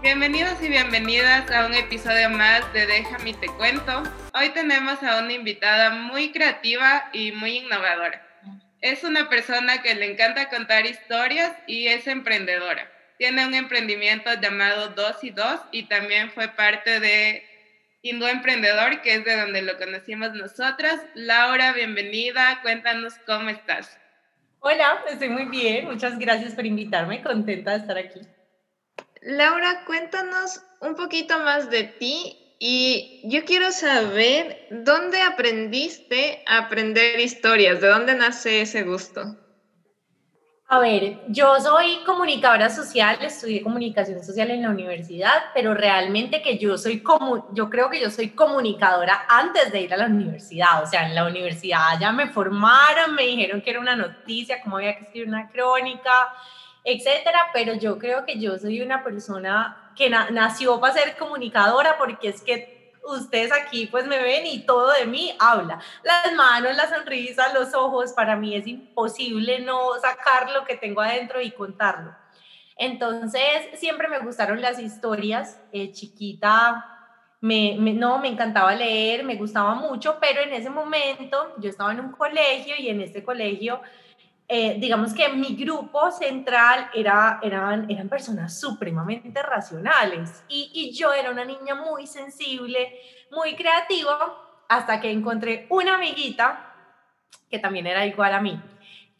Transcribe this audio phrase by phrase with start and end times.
[0.00, 4.04] Bienvenidos y bienvenidas a un episodio más de Déjame te cuento.
[4.32, 8.24] Hoy tenemos a una invitada muy creativa y muy innovadora.
[8.80, 12.88] Es una persona que le encanta contar historias y es emprendedora.
[13.18, 17.42] Tiene un emprendimiento llamado Dos y Dos y también fue parte de
[18.02, 21.00] Hindú Emprendedor, que es de donde lo conocimos nosotras.
[21.14, 22.60] Laura, bienvenida.
[22.62, 23.98] Cuéntanos cómo estás.
[24.60, 25.86] Hola, estoy muy bien.
[25.86, 27.20] Muchas gracias por invitarme.
[27.20, 28.20] Contenta de estar aquí.
[29.22, 37.20] Laura, cuéntanos un poquito más de ti y yo quiero saber dónde aprendiste a aprender
[37.20, 39.36] historias, de dónde nace ese gusto.
[40.70, 46.58] A ver, yo soy comunicadora social, estudié comunicación social en la universidad, pero realmente que
[46.58, 50.82] yo soy como, yo creo que yo soy comunicadora antes de ir a la universidad,
[50.82, 54.76] o sea, en la universidad ya me formaron, me dijeron que era una noticia, cómo
[54.76, 56.34] había que escribir una crónica,
[56.90, 62.28] etcétera, pero yo creo que yo soy una persona que nació para ser comunicadora porque
[62.28, 65.80] es que ustedes aquí pues me ven y todo de mí habla.
[66.02, 71.02] Las manos, la sonrisa, los ojos, para mí es imposible no sacar lo que tengo
[71.02, 72.14] adentro y contarlo.
[72.76, 73.42] Entonces,
[73.74, 75.60] siempre me gustaron las historias.
[75.72, 76.86] Eh, chiquita,
[77.42, 82.00] me, no, me encantaba leer, me gustaba mucho, pero en ese momento yo estaba en
[82.00, 83.80] un colegio y en este colegio
[84.50, 91.12] eh, digamos que mi grupo central era, eran, eran personas supremamente racionales y, y, yo
[91.12, 92.98] era una niña muy sensible,
[93.30, 96.74] muy creativa, hasta que encontré una amiguita
[97.50, 98.58] que también era igual a mí.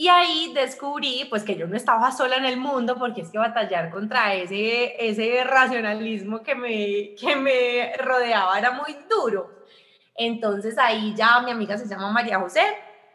[0.00, 3.38] Y ahí descubrí pues que yo no estaba sola en el mundo porque es que
[3.38, 9.66] batallar contra ese, ese racionalismo que me, que me rodeaba era muy duro.
[10.14, 12.62] Entonces ahí ya mi amiga se llama María José,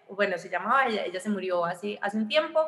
[0.09, 2.59] bueno, se llamaba, ella, se murió hace, hace un tiempo,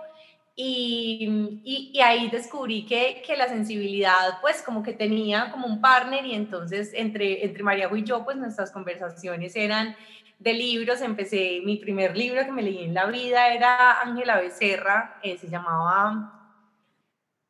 [0.58, 6.26] y, y, ahí descubrí que, que, la sensibilidad, pues como que tenía como un partner
[6.26, 9.98] y entonces entre, entre María y yo, pues nuestras conversaciones eran
[10.40, 11.02] de libros.
[11.02, 15.50] Empecé, mi primer libro que me leí en la vida era Ángela Becerra, eh, se
[15.50, 16.32] llamaba...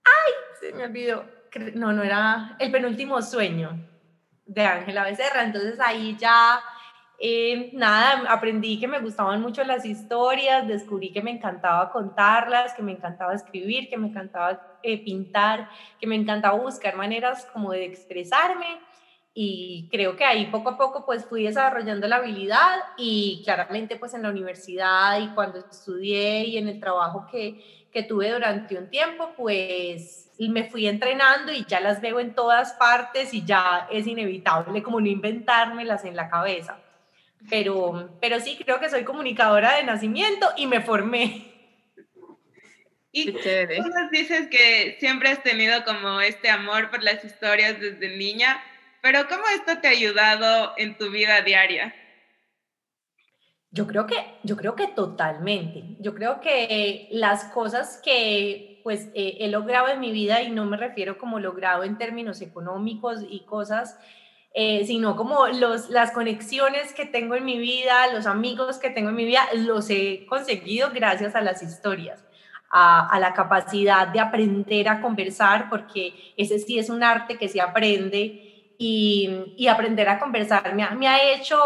[0.04, 0.34] ¡Ay!
[0.60, 1.26] Se me olvidó.
[1.76, 3.80] No, no era El penúltimo sueño
[4.46, 5.44] de Ángela Becerra.
[5.44, 6.60] Entonces ahí ya
[7.18, 12.84] eh, nada, aprendí que me gustaban mucho las historias, descubrí que me encantaba contarlas, que
[12.84, 17.86] me encantaba escribir, que me encantaba eh, pintar, que me encantaba buscar maneras como de
[17.86, 18.80] expresarme.
[19.34, 24.14] Y creo que ahí poco a poco pues fui desarrollando la habilidad y claramente pues
[24.14, 28.90] en la universidad y cuando estudié y en el trabajo que, que tuve durante un
[28.90, 34.08] tiempo pues me fui entrenando y ya las veo en todas partes y ya es
[34.08, 36.80] inevitable como no inventármelas en la cabeza
[37.50, 41.54] pero, pero sí, creo que soy comunicadora de nacimiento y me formé.
[43.12, 48.18] Y tú nos dices que siempre has tenido como este amor por las historias desde
[48.18, 48.62] niña,
[49.02, 51.96] pero ¿cómo esto te ha ayudado en tu vida diaria?
[53.72, 55.84] Yo creo que, yo creo que totalmente.
[56.00, 60.78] Yo creo que las cosas que pues he logrado en mi vida, y no me
[60.78, 63.98] refiero como logrado en términos económicos y cosas
[64.58, 69.10] eh, sino como los, las conexiones que tengo en mi vida, los amigos que tengo
[69.10, 72.24] en mi vida, los he conseguido gracias a las historias.
[72.78, 77.48] A, a, la capacidad de aprender a conversar, porque ese sí es un arte que
[77.48, 81.58] se aprende y, y aprender a conversar me me ha hecho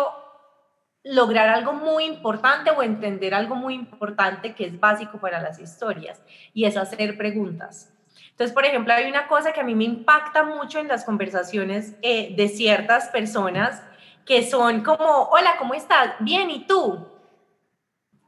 [1.04, 6.22] lograr algo muy importante o entender algo muy importante que es básico para las historias
[6.54, 7.94] y es hacer preguntas.
[8.40, 11.96] Entonces, por ejemplo, hay una cosa que a mí me impacta mucho en las conversaciones
[12.02, 13.84] eh, de ciertas personas
[14.26, 16.14] que son como, hola, ¿cómo estás?
[16.20, 17.06] Bien, ¿y tú?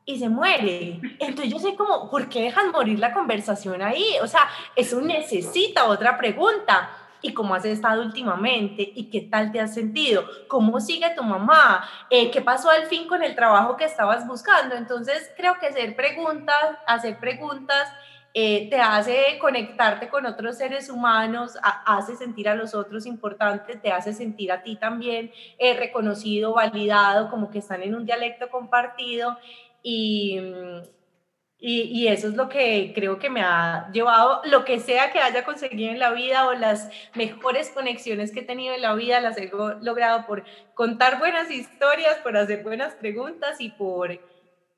[0.03, 0.99] Y se muere.
[1.17, 4.03] Entonces yo sé como, ¿por qué dejan morir la conversación ahí?
[4.21, 6.89] O sea, eso necesita otra pregunta.
[7.21, 8.91] ¿Y cómo has estado últimamente?
[8.93, 10.25] ¿Y qué tal te has sentido?
[10.49, 11.87] ¿Cómo sigue tu mamá?
[12.09, 14.75] Eh, ¿Qué pasó al fin con el trabajo que estabas buscando?
[14.75, 17.87] Entonces creo que hacer preguntas, hacer preguntas
[18.33, 23.91] eh, te hace conectarte con otros seres humanos, hace sentir a los otros importantes, te
[23.91, 29.37] hace sentir a ti también eh, reconocido, validado, como que están en un dialecto compartido
[29.83, 30.39] y,
[31.63, 35.43] Y, eso es lo que creo que me ha llevado, lo que sea que haya
[35.45, 39.37] conseguido en la vida o las mejores conexiones que he tenido en la vida, las
[39.37, 39.51] he
[39.81, 40.43] logrado por
[40.73, 44.19] contar buenas historias, por hacer buenas preguntas y por,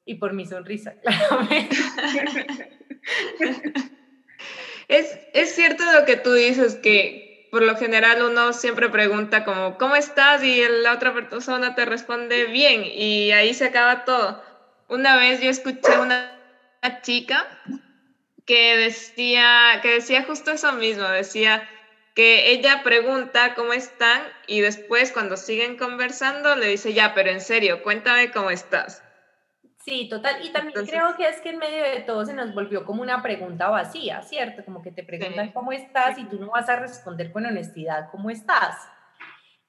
[0.06, 1.78] y por mi sonrisa, claramente.
[4.88, 9.78] es, es cierto lo que tú dices, que por lo general uno siempre pregunta como,
[9.78, 10.44] ¿cómo estás?
[10.44, 14.40] Y la otra persona te responde bien y ahí se acaba todo.
[14.88, 16.42] Una vez yo escuché una
[17.02, 17.48] chica
[18.46, 21.64] que decía, que decía justo eso mismo, decía
[22.14, 27.42] que ella pregunta cómo están y después cuando siguen conversando le dice, ya, pero en
[27.42, 29.04] serio, cuéntame cómo estás.
[29.86, 30.46] Sí, total.
[30.46, 33.22] Y también creo que es que en medio de todo se nos volvió como una
[33.22, 34.64] pregunta vacía, ¿cierto?
[34.64, 38.30] Como que te preguntan cómo estás y tú no vas a responder con honestidad cómo
[38.30, 38.78] estás.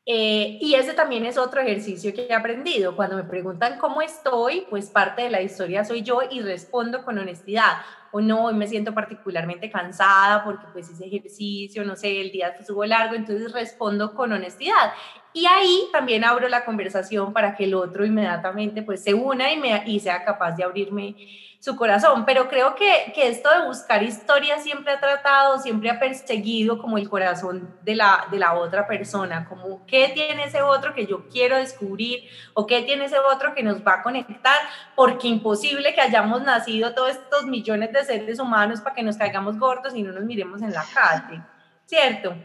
[0.06, 2.94] Eh, y ese también es otro ejercicio que he aprendido.
[2.94, 7.18] Cuando me preguntan cómo estoy, pues parte de la historia soy yo y respondo con
[7.18, 7.78] honestidad.
[8.12, 12.48] O no, hoy me siento particularmente cansada porque pues ese ejercicio, no sé, el día
[12.48, 14.92] estuvo largo, entonces respondo con honestidad.
[15.36, 19.58] Y ahí también abro la conversación para que el otro inmediatamente pues se una y,
[19.58, 21.16] me, y sea capaz de abrirme
[21.58, 25.98] su corazón, pero creo que, que, esto de buscar historia siempre ha tratado, siempre ha
[25.98, 30.92] perseguido como el corazón de la, de la otra persona, como qué tiene ese otro
[30.92, 34.58] que yo quiero descubrir o qué tiene ese otro que nos va a conectar,
[34.94, 39.58] porque imposible que hayamos nacido todos estos millones de seres humanos para que nos caigamos
[39.58, 41.40] gordos y no nos miremos en la calle,
[41.86, 42.36] ¿cierto?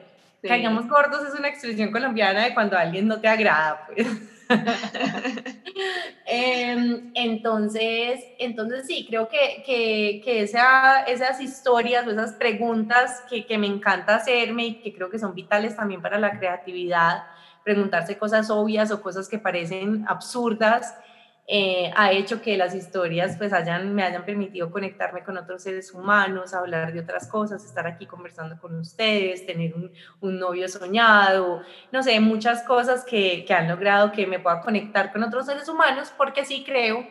[0.47, 4.07] Caigamos gordos es una expresión colombiana de cuando alguien no te agrada, pues.
[6.25, 13.45] Em, entonces, entonces sí, creo que, que, que esa, esas historias o esas preguntas que,
[13.45, 17.23] que me encanta hacerme y que creo que son vitales también para la creatividad,
[17.63, 20.95] preguntarse cosas obvias o cosas que parecen absurdas,
[21.51, 25.91] eh, ha hecho que las historias pues hayan, me hayan permitido conectarme con otros seres
[25.91, 29.73] humanos, hablar de otras cosas, estar aquí conversando con ustedes, tener
[30.21, 35.11] un, novio soñado, no sé, muchas cosas que, que han logrado que me pueda conectar
[35.11, 37.07] con otros seres humanos porque sí creo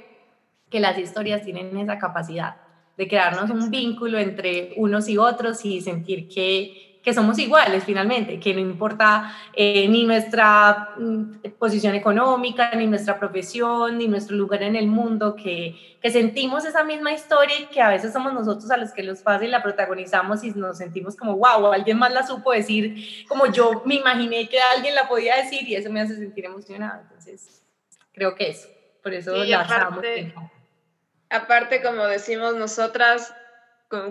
[0.71, 2.59] que las historias tienen esa capacidad
[2.97, 8.41] de crearnos un vínculo entre unos y otros y sentir que, que somos iguales finalmente,
[8.41, 14.63] que no importa eh, ni nuestra mm, posición económica, ni nuestra profesión, ni nuestro lugar
[14.63, 18.71] en el mundo, que, que, sentimos esa misma historia y que a veces somos nosotros
[18.71, 22.13] a los que los pasa y la protagonizamos y nos sentimos como, wow, alguien más
[22.13, 26.01] la supo decir, como yo me imaginé que alguien la podía decir y eso me
[26.01, 27.03] hace sentir emocionada.
[27.03, 27.63] Entonces,
[28.13, 28.69] creo que eso,
[29.03, 30.35] por eso la aparte,
[31.31, 33.33] aparte, como decimos nosotras,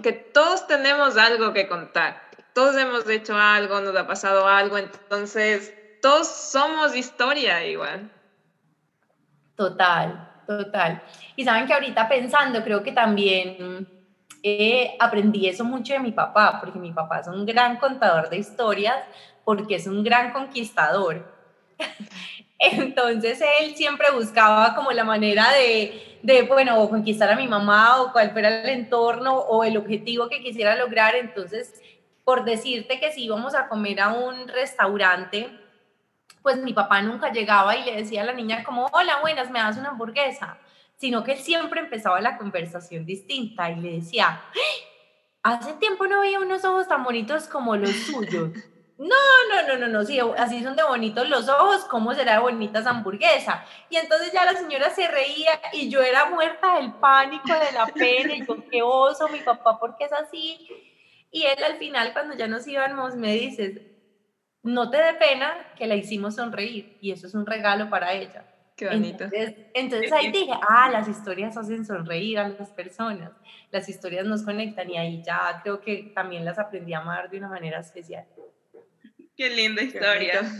[0.02, 2.27] que todos tenemos algo que contar
[2.58, 5.72] todos hemos hecho algo, nos ha pasado algo, entonces
[6.02, 8.10] todos somos historia igual.
[9.56, 11.04] Total, total.
[11.36, 13.88] Y saben que ahorita pensando, creo que también
[14.42, 18.38] eh, aprendí eso mucho de mi papá, porque mi papá es un gran contador de
[18.38, 19.04] historias,
[19.46, 21.32] porque es un gran conquistador.
[22.58, 28.12] Entonces él siempre buscaba como la manera de, de, bueno, conquistar a mi mamá o
[28.12, 31.14] cuál fuera el entorno o el objetivo que quisiera lograr.
[31.14, 31.84] Entonces
[32.28, 35.50] por decirte que si íbamos a comer a un restaurante,
[36.42, 39.60] pues mi papá nunca llegaba y le decía a la niña como, hola, buenas, me
[39.60, 40.58] das una hamburguesa,
[40.98, 44.42] sino que él siempre empezaba la conversación distinta y le decía,
[45.42, 48.50] hace tiempo no veía unos ojos tan bonitos como los suyos.
[48.98, 49.16] No,
[49.50, 52.80] no, no, no, no, sí, así son de bonitos los ojos, ¿cómo será de bonita
[52.80, 53.64] esa hamburguesa?
[53.90, 57.86] Y entonces ya la señora se reía y yo era muerta del pánico, de la
[57.86, 60.97] pena, y yo, qué oso, mi papá, ¿por qué es así?
[61.32, 63.96] Y él al final, cuando ya nos íbamos, me dice,
[64.64, 68.46] no te dé pena que la hicimos sonreír y eso es un regalo para ella.
[68.76, 69.26] Qué bonito.
[69.74, 73.32] Entonces, ahí dije, ah, las historias hacen sonreír a las personas,
[73.72, 77.40] las historias nos conectan y ahí ya creo que también las aprendí a amar de
[77.40, 78.26] una manera especial.
[79.36, 80.42] Qué linda historia.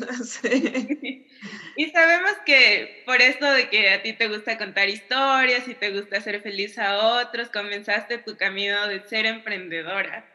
[1.80, 5.92] Y sabemos que por esto de que a ti te gusta contar historias y te
[5.92, 10.26] gusta hacer feliz a otros, comenzaste tu camino de ser emprendedora.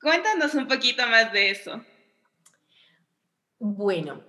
[0.00, 1.84] Cuéntanos un poquito más de eso.
[3.58, 4.22] Bueno,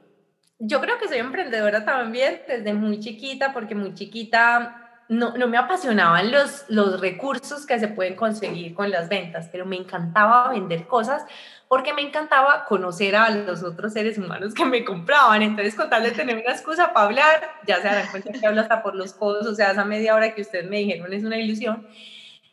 [0.59, 5.57] yo creo que soy emprendedora también desde muy chiquita, porque muy chiquita no, no, me
[5.57, 10.87] apasionaban los, los recursos que se pueden conseguir con las ventas, pero me encantaba vender
[10.87, 11.25] cosas
[11.67, 15.41] porque me encantaba conocer a los otros seres humanos que me compraban.
[15.41, 18.59] Entonces, con tal de tener una excusa para hablar, ya se darán cuenta que hablo
[18.59, 21.37] hasta por los codos, o sea, esa media hora que ustedes me dijeron es una
[21.37, 21.87] ilusión.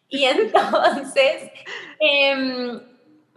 [0.08, 1.50] Y entonces,
[2.00, 2.80] eh,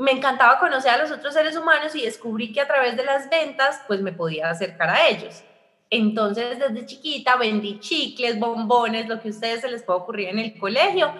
[0.01, 3.29] me encantaba conocer a los otros seres humanos y descubrí que a través de las
[3.29, 5.43] ventas pues me podía acercar a ellos.
[5.91, 10.39] Entonces, desde chiquita vendí chicles, bombones, lo que a ustedes se les pueda ocurrir en
[10.39, 11.13] el colegio.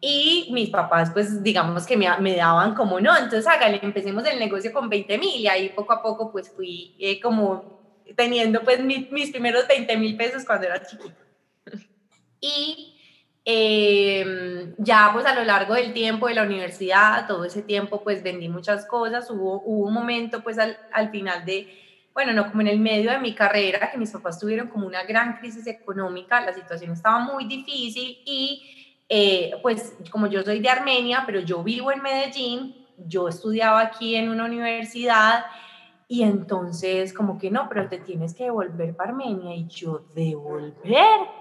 [0.00, 4.38] Y mis papás, pues digamos que me, me daban como no, entonces hágale, empecemos el
[4.38, 7.80] negocio con 20 mil y ahí poco a poco pues fui eh, como
[8.16, 11.16] teniendo pues mis primeros 20 mil pesos cuando era chiquita.
[12.40, 12.99] Y
[13.52, 18.22] eh, ya pues a lo largo del tiempo de la universidad, todo ese tiempo pues
[18.22, 21.68] vendí muchas cosas, hubo, hubo un momento pues al, al final de,
[22.14, 25.02] bueno, no como en el medio de mi carrera, que mis papás tuvieron como una
[25.02, 30.68] gran crisis económica, la situación estaba muy difícil y eh, pues como yo soy de
[30.68, 35.44] Armenia, pero yo vivo en Medellín, yo estudiaba aquí en una universidad
[36.06, 41.39] y entonces como que no, pero te tienes que devolver para Armenia y yo devolver.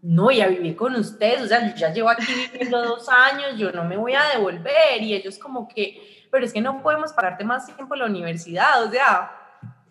[0.00, 3.56] No, y a vivir con ustedes, o sea, yo ya llevo aquí viviendo dos años,
[3.56, 7.12] yo no me voy a devolver y ellos como que, pero es que no podemos
[7.12, 9.32] pagarte más tiempo en la universidad, o sea,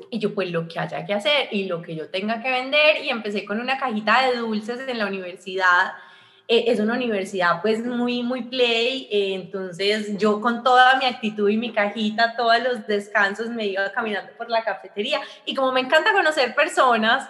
[0.10, 3.04] y yo pues lo que haya que hacer y lo que yo tenga que vender
[3.04, 5.94] y empecé con una cajita de dulces en la universidad
[6.50, 11.50] eh, es una universidad pues muy, muy play, eh, entonces yo con toda mi actitud
[11.50, 15.82] y mi cajita, todos los descansos me iba caminando por la cafetería y como me
[15.82, 17.30] encanta conocer personas,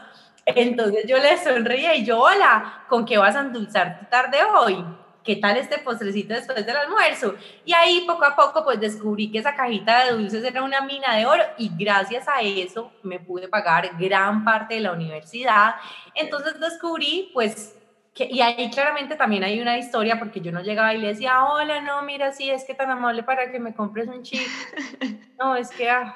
[0.55, 4.83] entonces yo le sonreía y yo, hola, ¿con qué vas a endulzar tu tarde hoy?
[5.23, 7.35] ¿Qué tal este postrecito después del almuerzo?
[7.65, 11.17] Y ahí poco a poco pues descubrí que esa cajita de dulces era una mina
[11.17, 15.75] de oro y gracias a eso me pude pagar gran parte de la universidad.
[16.15, 17.77] Entonces descubrí pues
[18.19, 21.81] y ahí claramente también hay una historia porque yo no llegaba y le decía, hola,
[21.81, 24.41] no, mira, sí, es que tan amable para que me compres un chip.
[25.37, 26.15] No, es que, ah.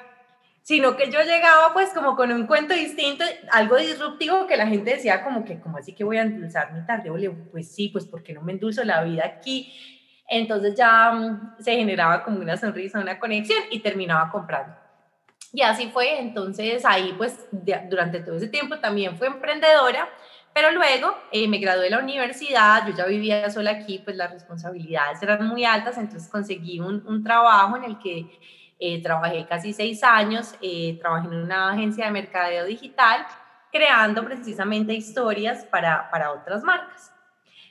[0.62, 4.92] Sino que yo llegaba pues como con un cuento distinto, algo disruptivo que la gente
[4.94, 7.10] decía como que, como así que voy a endulzar mi tarde?
[7.50, 9.72] Pues sí, pues porque no me endulzo la vida aquí.
[10.28, 14.74] Entonces ya mm, se generaba como una sonrisa, una conexión y terminaba comprando.
[15.52, 20.08] Y así fue, entonces ahí pues durante todo ese tiempo también fue emprendedora
[20.54, 24.30] pero luego eh, me gradué de la universidad, yo ya vivía sola aquí, pues las
[24.30, 28.26] responsabilidades eran muy altas, entonces conseguí un, un trabajo en el que
[28.84, 33.24] eh, trabajé casi seis años, eh, trabajé en una agencia de mercadeo digital,
[33.70, 37.12] creando precisamente historias para, para otras marcas.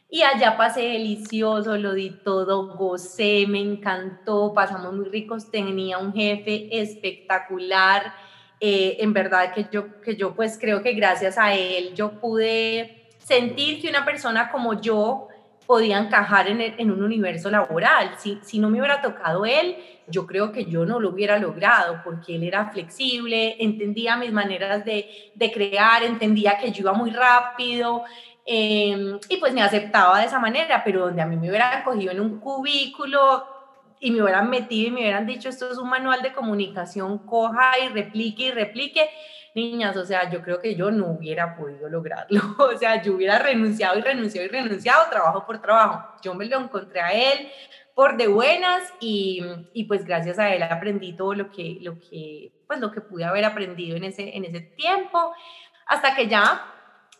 [0.10, 6.13] Y allá pasé delicioso, lo di todo, gocé, me encantó, pasamos muy ricos, tenía un
[6.13, 8.13] jefe espectacular,
[8.62, 13.10] eh, en verdad que yo, que yo pues creo que gracias a él yo pude
[13.18, 15.27] sentir que una persona como yo
[15.65, 18.15] podía encajar en, en un universo laboral.
[18.18, 19.77] Si, si no me hubiera tocado él,
[20.08, 24.84] yo creo que yo no lo hubiera logrado porque él era flexible, entendía mis maneras
[24.84, 28.03] de, de crear, entendía que yo iba muy rápido.
[28.46, 32.12] Eh, y pues me aceptaba de esa manera, pero donde a mí me hubiera cogido
[32.12, 33.46] en un cubículo
[34.00, 37.74] y me hubieran metido y me hubieran dicho, esto es un manual de comunicación, coja
[37.86, 39.10] y replique y replique,
[39.55, 43.39] niñas, o sea, yo creo que yo no hubiera podido lograrlo, o sea, yo hubiera
[43.39, 46.15] renunciado y renunciado y renunciado trabajo por trabajo.
[46.22, 47.50] Yo me lo encontré a él
[47.96, 49.43] por de buenas y,
[49.74, 53.25] y pues gracias a él aprendí todo lo que, lo que, pues lo que pude
[53.25, 55.34] haber aprendido en ese, en ese tiempo,
[55.86, 56.65] hasta que ya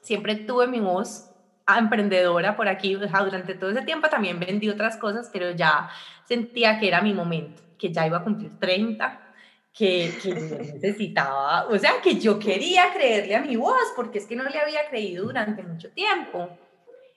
[0.02, 1.32] siempre tuve mi voz
[1.78, 5.90] emprendedora por aquí, durante todo ese tiempo también vendí otras cosas, pero ya
[6.26, 9.31] sentía que era mi momento, que ya iba a cumplir 30,
[9.74, 14.36] que, que necesitaba, o sea, que yo quería creerle a mi voz, porque es que
[14.36, 16.50] no le había creído durante mucho tiempo.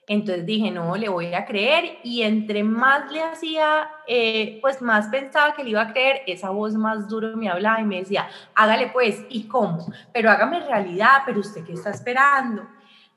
[0.07, 5.07] Entonces dije, no, le voy a creer y entre más le hacía, eh, pues más
[5.07, 8.27] pensaba que le iba a creer, esa voz más duro me hablaba y me decía,
[8.53, 9.91] hágale pues, ¿y cómo?
[10.13, 12.67] Pero hágame realidad, pero usted qué está esperando.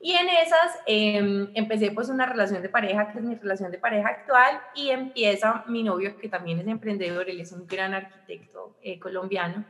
[0.01, 3.79] Y en esas em, empecé pues una relación de pareja, que es mi relación de
[3.79, 8.77] pareja actual, y empieza mi novio, que también es emprendedor, él es un gran arquitecto
[8.81, 9.65] eh, colombiano,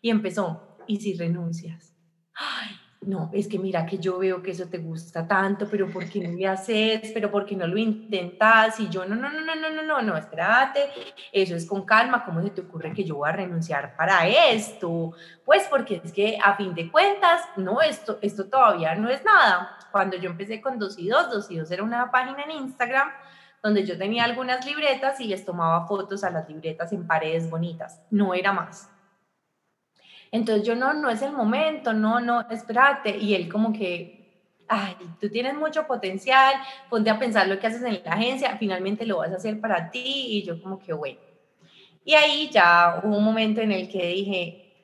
[0.00, 1.94] y empezó, ¿y si renuncias?
[2.34, 6.08] Ay, no, es que mira que yo veo que eso te gusta tanto, pero ¿por
[6.08, 7.10] qué no lo haces?
[7.12, 8.80] ¿Pero por qué no lo intentas?
[8.80, 10.90] Y yo, no, no, no, no, no, no, no, no, espérate,
[11.32, 15.12] eso es con calma, ¿cómo se te ocurre que yo voy a renunciar para esto?
[15.44, 19.78] Pues porque es que a fin de cuentas, no, esto, esto todavía no es nada.
[19.90, 23.08] Cuando yo empecé con 2 y 2, 2 y 2 era una página en Instagram
[23.62, 28.02] donde yo tenía algunas libretas y les tomaba fotos a las libretas en paredes bonitas,
[28.10, 28.90] no era más
[30.34, 33.16] entonces yo, no, no es el momento, no, no, espérate.
[33.16, 36.56] Y él como que, ay, tú tienes mucho potencial,
[36.90, 39.92] ponte a pensar lo que haces en la agencia, finalmente lo vas a hacer para
[39.92, 40.02] ti.
[40.02, 41.20] Y yo como que, bueno.
[42.04, 44.74] Y ahí ya hubo un momento en el que dije,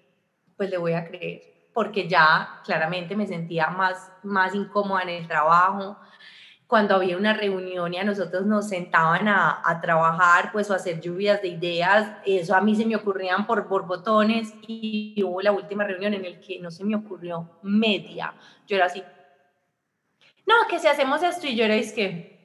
[0.57, 1.43] pues le voy a creer,
[1.75, 5.99] porque ya claramente me sentía más, más incómoda en el trabajo,
[6.71, 11.01] cuando había una reunión y a nosotros nos sentaban a, a, trabajar, pues o hacer
[11.01, 15.85] lluvias de ideas, eso a mí se me ocurrían por borbotones y hubo la última
[15.85, 18.33] reunión en el que no se me ocurrió media.
[18.67, 19.03] Yo era así,
[20.51, 22.39] no, que si hacemos esto y yo era, es que,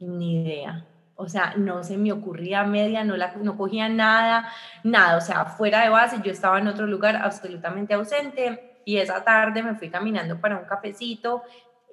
[0.00, 0.86] ni idea.
[1.16, 4.50] O sea, no se me ocurría media, no, la, no cogía nada,
[4.82, 5.16] nada.
[5.16, 9.62] O sea, fuera de base, yo estaba en otro lugar absolutamente ausente y esa tarde
[9.62, 11.42] me fui caminando para un cafecito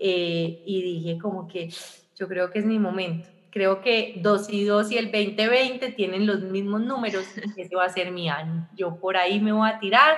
[0.04, 1.70] eh, y dije como que
[2.18, 3.30] yo creo que es mi momento.
[3.52, 7.24] Creo que 2 y 2 y el 2020 tienen los mismos números,
[7.58, 8.68] ese va a ser mi año.
[8.76, 10.18] Yo por ahí me voy a tirar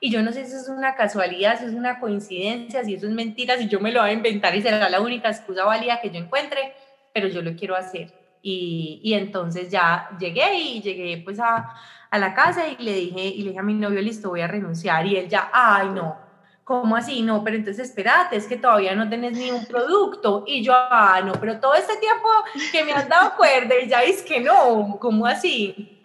[0.00, 3.06] y yo no sé si eso es una casualidad, si es una coincidencia, si eso
[3.06, 6.00] es mentira, si yo me lo voy a inventar y será la única excusa válida
[6.00, 6.72] que yo encuentre,
[7.12, 8.14] pero yo lo quiero hacer.
[8.40, 11.74] Y, y entonces ya llegué y llegué pues a,
[12.10, 14.46] a la casa y le dije, y le dije a mi novio, listo, voy a
[14.46, 15.04] renunciar.
[15.06, 16.27] Y él ya, ay, no,
[16.68, 17.22] ¿cómo así?
[17.22, 20.44] No, pero entonces espérate, es que todavía no tenés ni un producto.
[20.46, 22.28] Y yo, ah, no, pero todo este tiempo
[22.70, 25.98] que me has dado cuerda y ya es que no, ¿cómo así?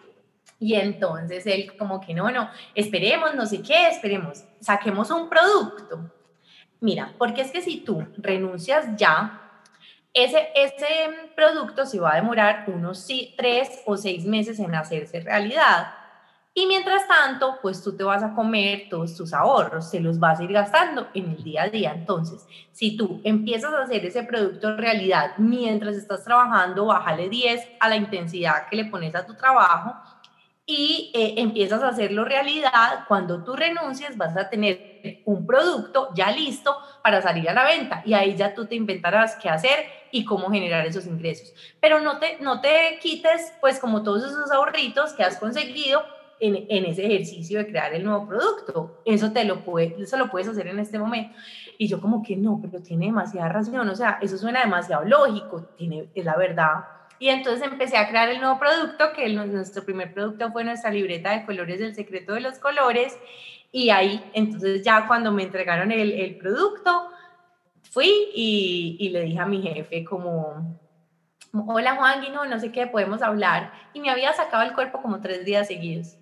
[0.58, 6.10] Y entonces él como que no, no, esperemos, no sé qué, esperemos, saquemos un producto.
[6.80, 9.60] Mira, porque es que si tú renuncias ya,
[10.14, 13.06] ese, ese producto se va a demorar unos
[13.36, 15.92] tres o seis meses en hacerse realidad.
[16.56, 20.38] Y mientras tanto, pues tú te vas a comer todos tus ahorros, se los vas
[20.38, 21.92] a ir gastando en el día a día.
[21.92, 27.88] Entonces, si tú empiezas a hacer ese producto realidad mientras estás trabajando, bájale 10 a
[27.88, 29.96] la intensidad que le pones a tu trabajo
[30.64, 33.04] y eh, empiezas a hacerlo realidad.
[33.08, 38.02] Cuando tú renuncies, vas a tener un producto ya listo para salir a la venta
[38.06, 41.52] y ahí ya tú te inventarás qué hacer y cómo generar esos ingresos.
[41.80, 46.00] Pero no te, no te quites, pues, como todos esos ahorritos que has conseguido
[46.40, 49.00] en, ese ejercicio de crear el nuevo producto.
[49.04, 51.34] Eso, te lo puede, eso lo puedes hacer en este momento.
[51.78, 55.62] Y yo como que no, pero tiene demasiada razón, o sea, eso suena demasiado lógico,
[55.76, 56.84] tiene, es la verdad.
[57.18, 61.30] Y entonces empecé a crear el nuevo producto, que nuestro primer producto fue nuestra libreta
[61.32, 63.16] de colores del secreto de los colores.
[63.72, 67.08] Y ahí, entonces ya cuando me entregaron el, el producto,
[67.90, 70.78] fui y, y, le dije a mi jefe como,
[71.52, 73.72] hola Juan, no, no sé qué, podemos hablar.
[73.92, 76.16] Y me había sacado el cuerpo como tres días seguidos.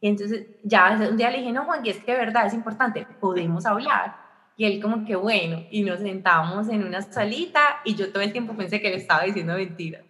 [0.00, 3.06] Y entonces ya un día le dije, no, Juan, y es que verdad es importante,
[3.20, 4.16] podemos hablar.
[4.56, 8.32] Y él como que bueno, y nos sentamos en una salita y yo todo el
[8.32, 10.04] tiempo pensé que le estaba diciendo mentiras.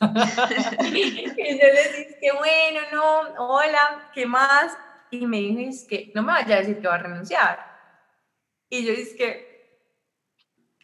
[0.00, 4.76] y yo le dije, que bueno, no, hola, ¿qué más?
[5.10, 7.58] Y me dijo, es que no me vaya a decir que va a renunciar.
[8.70, 9.80] Y yo dije, que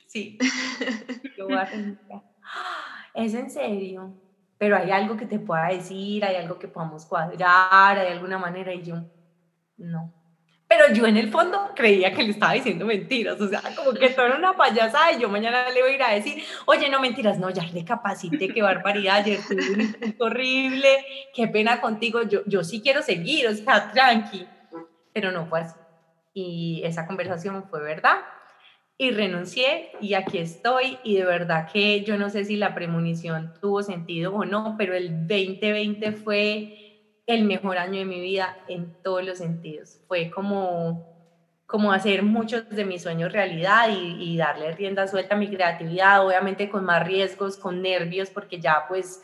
[0.06, 0.38] sí,
[1.36, 2.22] yo voy a renunciar.
[3.14, 4.12] ¿Es en serio?
[4.64, 8.72] Pero hay algo que te pueda decir, hay algo que podamos cuadrar, hay alguna manera
[8.72, 8.96] y yo,
[9.76, 10.10] no.
[10.66, 14.08] Pero yo en el fondo creía que le estaba diciendo mentiras, o sea, como que
[14.08, 16.98] todo era una payasada y yo mañana le voy a ir a decir, oye, no
[16.98, 22.64] mentiras, no, ya recapacité, qué barbaridad, ayer tuve un horrible, qué pena contigo, yo, yo
[22.64, 24.48] sí quiero seguir, o sea, tranqui,
[25.12, 25.76] pero no fue así.
[26.32, 28.16] Y esa conversación fue verdad
[28.96, 33.52] y renuncié y aquí estoy y de verdad que yo no sé si la premonición
[33.60, 38.94] tuvo sentido o no, pero el 2020 fue el mejor año de mi vida en
[39.02, 40.00] todos los sentidos.
[40.06, 41.04] Fue como,
[41.66, 46.24] como hacer muchos de mis sueños realidad y, y darle rienda suelta a mi creatividad,
[46.24, 49.22] obviamente con más riesgos, con nervios, porque ya pues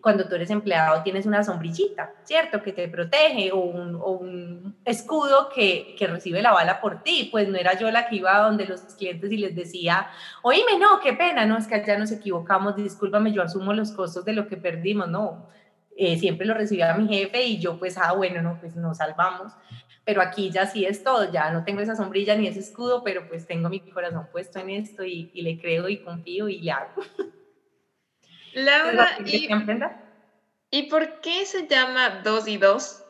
[0.00, 2.62] cuando tú eres empleado tienes una sombrillita, ¿cierto?
[2.62, 7.28] Que te protege o un, escudo que, que, recibe la bala por ti.
[7.30, 10.08] Pues no era yo la que iba donde los clientes y les decía,
[10.42, 14.24] oíme, no, qué pena, no, es que allá nos equivocamos, discúlpame, yo asumo los costos
[14.24, 15.48] de lo que perdimos, no.
[15.98, 19.52] Eh, siempre lo recibía mi jefe y yo pues, ah, bueno, no, pues nos salvamos.
[20.04, 23.26] Pero aquí ya sí es todo, ya no tengo esa sombrilla ni ese escudo, pero
[23.28, 26.70] pues tengo mi corazón puesto en esto y, y le creo y confío y le
[26.70, 27.02] hago.
[28.56, 29.48] Laura, y,
[30.70, 33.02] ¿y por qué se llama dos y dos?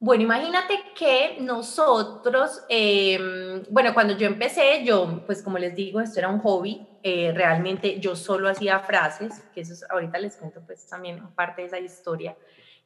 [0.00, 6.18] Bueno, imagínate que nosotros, em, bueno, cuando yo empecé, yo, pues como les digo, esto
[6.18, 10.88] era un hobby, eh, realmente yo solo hacía frases, que eso ahorita les cuento pues
[10.88, 12.36] también parte de esa historia,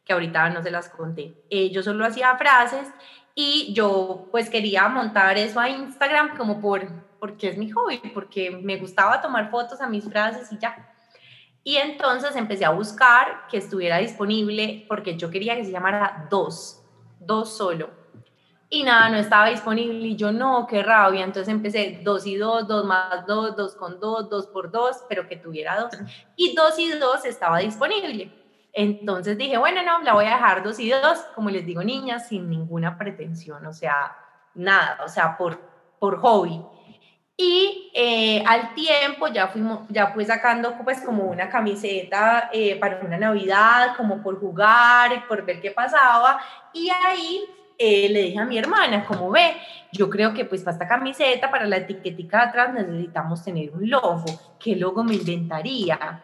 [0.05, 1.35] que ahorita no se las conté.
[1.49, 2.87] Eh, yo solo hacía frases
[3.35, 6.87] y yo pues quería montar eso a Instagram como por,
[7.19, 10.92] porque es mi hobby, porque me gustaba tomar fotos a mis frases y ya.
[11.65, 16.83] Y entonces empecé a buscar que estuviera disponible porque yo quería que se llamara dos,
[17.21, 17.91] dos solo.
[18.69, 21.25] Y nada, no estaba disponible y yo no, qué rabia.
[21.25, 25.29] Entonces empecé dos y dos, dos más dos, dos con dos, dos por dos, pero
[25.29, 25.93] que tuviera dos.
[26.37, 28.33] Y dos y dos estaba disponible.
[28.73, 32.29] Entonces dije, bueno, no, la voy a dejar dos y dos, como les digo, niñas,
[32.29, 34.17] sin ninguna pretensión, o sea,
[34.55, 35.61] nada, o sea, por,
[35.99, 36.65] por hobby.
[37.37, 43.01] Y eh, al tiempo ya, fuimos, ya fui sacando pues como una camiseta eh, para
[43.01, 46.41] una Navidad, como por jugar, por ver qué pasaba.
[46.73, 47.41] Y ahí
[47.79, 49.57] eh, le dije a mi hermana, como ve,
[49.93, 53.89] yo creo que pues para esta camiseta, para la etiquetica de atrás necesitamos tener un
[53.89, 54.27] logo.
[54.59, 56.23] ¿Qué logo me inventaría?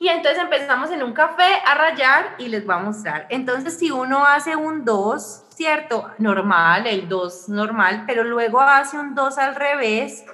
[0.00, 3.26] Y entonces empezamos en un café a rayar y les voy a mostrar.
[3.30, 6.08] Entonces si uno hace un 2, ¿cierto?
[6.18, 10.24] Normal, el 2 normal, pero luego hace un 2 al revés,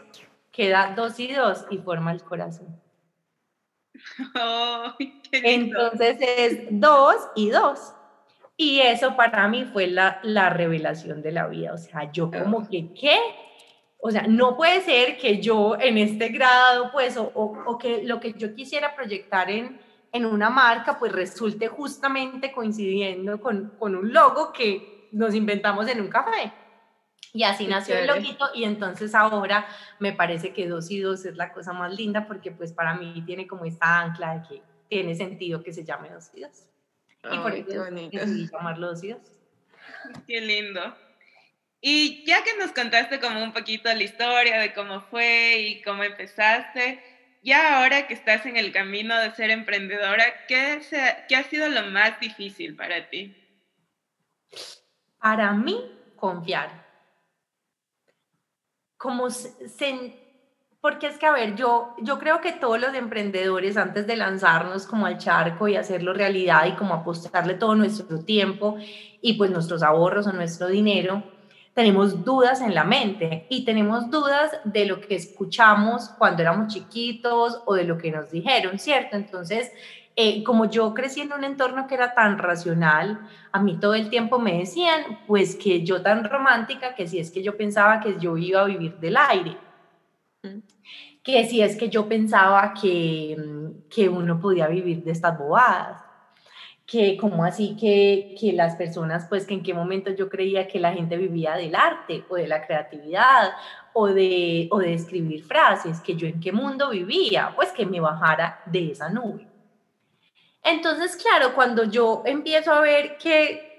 [0.52, 2.78] queda 2 y 2 y forma el corazón.
[5.32, 7.94] Entonces es 2 y 2.
[8.56, 11.72] Y eso para mí fue la, la revelación de la vida.
[11.72, 13.18] O sea, yo como que, ¿qué?
[14.06, 18.20] O sea, no puede ser que yo en este grado, pues, o, o, que lo
[18.20, 19.80] que yo quisiera proyectar en,
[20.12, 26.02] en una marca, pues resulte justamente coincidiendo con, con un logo que nos inventamos en
[26.02, 26.52] un café.
[27.32, 29.66] Y así nació el loguito y entonces ahora
[30.00, 33.22] me parece que dos y dos es la cosa más linda porque pues para mí
[33.24, 36.68] tiene como esta ancla de que tiene sentido que se llame dos y dos.
[37.32, 39.22] Y por eso decidí llamarlo dos y dos.
[40.26, 40.94] Qué lindo.
[41.86, 46.02] Y ya que nos contaste como un poquito la historia de cómo fue y cómo
[46.02, 47.04] empezaste,
[47.42, 50.80] ya ahora que estás en el camino de ser emprendedora, ¿qué,
[51.28, 53.36] qué ha sido lo más difícil para ti?
[55.18, 55.78] Para mí,
[56.16, 56.86] confiar.
[58.96, 59.52] Como se,
[60.80, 64.86] porque es que, a ver, yo, yo creo que todos los emprendedores, antes de lanzarnos
[64.86, 68.78] como al charco y hacerlo realidad y como apostarle todo nuestro tiempo
[69.20, 71.33] y pues nuestros ahorros o nuestro dinero,
[71.74, 77.62] tenemos dudas en la mente y tenemos dudas de lo que escuchamos cuando éramos chiquitos
[77.66, 79.16] o de lo que nos dijeron, ¿cierto?
[79.16, 79.72] Entonces,
[80.14, 84.08] eh, como yo crecí en un entorno que era tan racional, a mí todo el
[84.08, 88.16] tiempo me decían, pues que yo tan romántica, que si es que yo pensaba que
[88.20, 89.56] yo iba a vivir del aire,
[91.24, 93.36] que si es que yo pensaba que,
[93.90, 96.03] que uno podía vivir de estas bobadas
[96.86, 100.78] que como así que, que las personas, pues que en qué momento yo creía que
[100.78, 103.52] la gente vivía del arte o de la creatividad
[103.94, 108.00] o de, o de escribir frases, que yo en qué mundo vivía, pues que me
[108.00, 109.46] bajara de esa nube.
[110.62, 113.72] Entonces, claro, cuando yo empiezo a ver que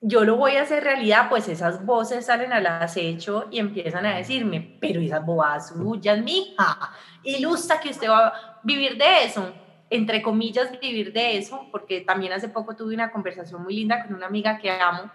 [0.00, 4.16] yo lo voy a hacer realidad, pues esas voces salen al acecho y empiezan a
[4.16, 9.52] decirme, pero esas bobadas suyas, mija, ilustra que usted va a vivir de eso
[9.90, 14.14] entre comillas, vivir de eso, porque también hace poco tuve una conversación muy linda con
[14.14, 15.10] una amiga que amo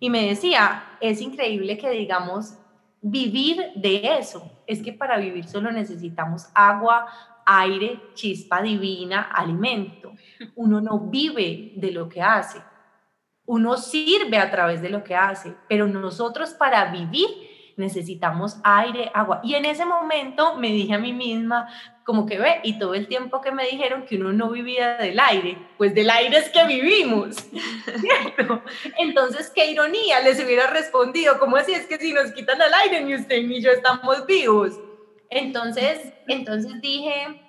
[0.00, 2.58] y me decía, es increíble que digamos
[3.00, 4.50] vivir de eso.
[4.66, 7.06] Es que para vivir solo necesitamos agua,
[7.46, 10.12] aire, chispa divina, alimento.
[10.54, 12.60] Uno no vive de lo que hace.
[13.46, 17.28] Uno sirve a través de lo que hace, pero nosotros para vivir
[17.76, 19.40] necesitamos aire, agua.
[19.42, 21.68] Y en ese momento me dije a mí misma,
[22.04, 25.18] como que ve, y todo el tiempo que me dijeron que uno no vivía del
[25.18, 27.36] aire, pues del aire es que vivimos,
[28.00, 28.62] ¿cierto?
[28.98, 33.02] Entonces, qué ironía, les hubiera respondido, ¿cómo así es que si nos quitan el aire,
[33.02, 34.78] ni usted ni yo estamos vivos?
[35.30, 37.40] Entonces, entonces dije,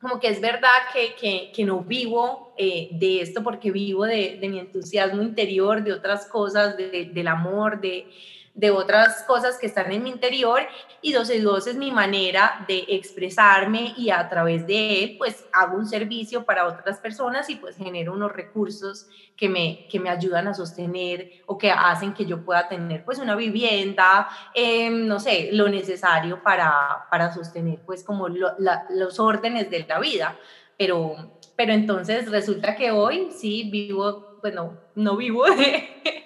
[0.00, 4.38] como que es verdad que, que, que no vivo eh, de esto porque vivo de,
[4.40, 8.06] de, mi entusiasmo interior, de otras cosas, de, del amor, de,
[8.54, 10.60] de otras cosas que están en mi interior
[11.00, 15.86] y 12 es mi manera de expresarme y a través de él pues hago un
[15.86, 20.54] servicio para otras personas y pues genero unos recursos que me, que me ayudan a
[20.54, 25.68] sostener o que hacen que yo pueda tener pues una vivienda, em, no sé, lo
[25.68, 30.36] necesario para, para sostener pues como los órdenes de la vida.
[30.76, 31.14] Pero,
[31.56, 35.44] pero entonces resulta que hoy sí vivo, bueno, no vivo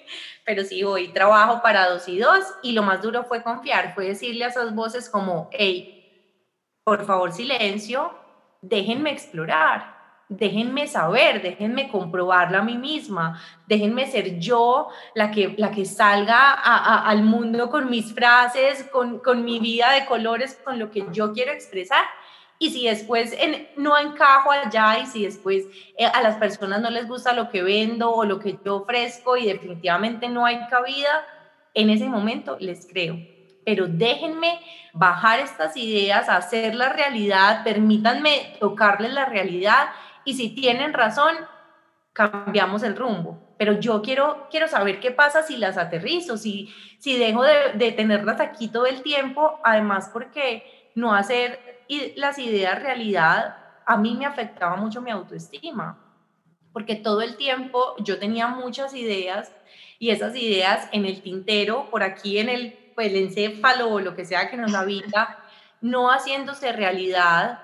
[0.45, 4.09] pero sí, hoy trabajo para dos y dos y lo más duro fue confiar, fue
[4.09, 5.91] decirle a esas voces como, hey,
[6.85, 8.13] por favor silencio,
[8.61, 9.95] déjenme explorar,
[10.29, 16.53] déjenme saber, déjenme comprobarlo a mí misma, déjenme ser yo la que, la que salga
[16.53, 21.33] al mundo con mis frases, con, con mi vida de colores, con lo que yo
[21.33, 22.05] quiero expresar
[22.59, 23.37] y si después
[23.77, 25.65] no encajo allá y si después
[25.97, 29.37] eh, a las personas no les gusta lo que vendo o lo que yo ofrezco
[29.37, 31.27] y definitivamente no hay cabida,
[31.75, 33.19] en ese momento les creo.
[33.65, 34.61] Pero déjenme
[34.93, 39.89] bajar estas ideas, hacerla realidad, permítanme tocarles la realidad
[40.25, 41.35] y si tienen razón,
[42.13, 43.41] cambiamos el rumbo.
[43.59, 47.93] Pero yo quiero, quiero saber qué pasa si las aterrizo, si, si dejo de, de
[47.93, 54.17] tenerlas aquí todo el tiempo, además porque no hacer y las ideas realidad, a mí
[54.17, 55.99] me afectaba mucho mi autoestima,
[56.73, 59.53] porque todo el tiempo yo tenía muchas ideas
[59.99, 64.15] y esas ideas en el tintero, por aquí en el pues, el encéfalo o lo
[64.15, 65.39] que sea que nos habita,
[65.81, 67.61] no haciéndose realidad,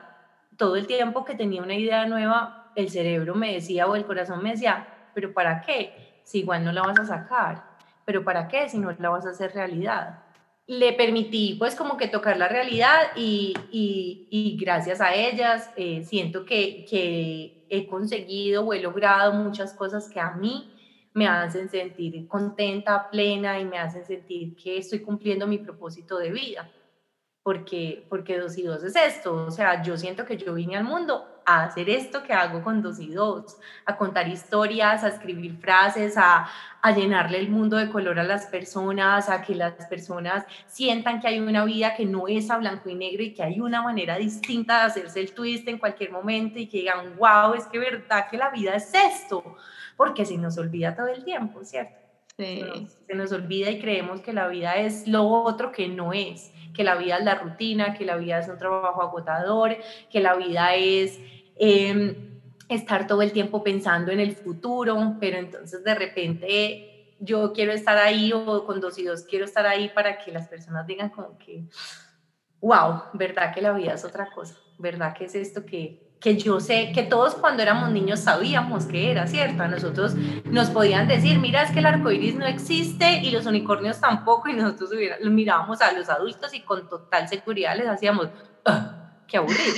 [0.56, 4.42] todo el tiempo que tenía una idea nueva, el cerebro me decía o el corazón
[4.42, 6.20] me decía, pero ¿para qué?
[6.24, 7.64] Si igual no la vas a sacar,
[8.04, 10.20] pero ¿para qué si no la vas a hacer realidad?
[10.70, 16.44] Le permití pues como que tocar la realidad y, y, gracias a ellas eh, siento
[16.44, 20.72] que, que he conseguido o he logrado muchas cosas que a mí
[21.12, 26.30] me hacen sentir contenta, plena y me hacen sentir que estoy cumpliendo mi propósito de
[26.30, 26.70] vida.
[27.42, 30.84] Porque, porque dos y dos es esto, o sea, yo siento que yo vine al
[30.84, 35.56] mundo a hacer esto que hago con dos y dos, a contar historias, a escribir
[35.58, 36.48] frases, a,
[36.82, 41.28] a llenarle el mundo de color a las personas, a que las personas sientan que
[41.28, 44.16] hay una vida que no es a blanco y negro y que hay una manera
[44.16, 48.28] distinta de hacerse el twist en cualquier momento y que digan, wow, es que verdad
[48.30, 49.56] que la vida es esto
[50.00, 51.94] porque se nos olvida todo el tiempo, ¿cierto?
[52.38, 52.62] Sí.
[53.06, 56.84] Se, nos, olvida y creemos que la vida es lo otro que no es, que
[56.84, 59.76] la vida es la rutina, que la vida es un trabajo agotador,
[60.10, 61.20] que la vida es
[61.60, 67.72] em, estar todo el tiempo pensando en el futuro, pero entonces de repente yo quiero
[67.72, 71.10] estar ahí o con dos y dos quiero estar ahí para que las personas digan
[71.10, 71.64] como que,
[72.60, 74.56] wow, ¿verdad que la vida es otra cosa?
[74.78, 79.10] ¿Verdad que es esto que, que yo sé que todos cuando éramos niños sabíamos que
[79.10, 79.62] era cierto.
[79.62, 83.46] A nosotros nos podían decir, mira, es que el arco iris no existe y los
[83.46, 84.90] unicornios tampoco, y nosotros
[85.22, 88.28] mirábamos a los adultos y con total seguridad les hacíamos,
[88.66, 88.99] ah,
[89.30, 89.74] qué aburrido.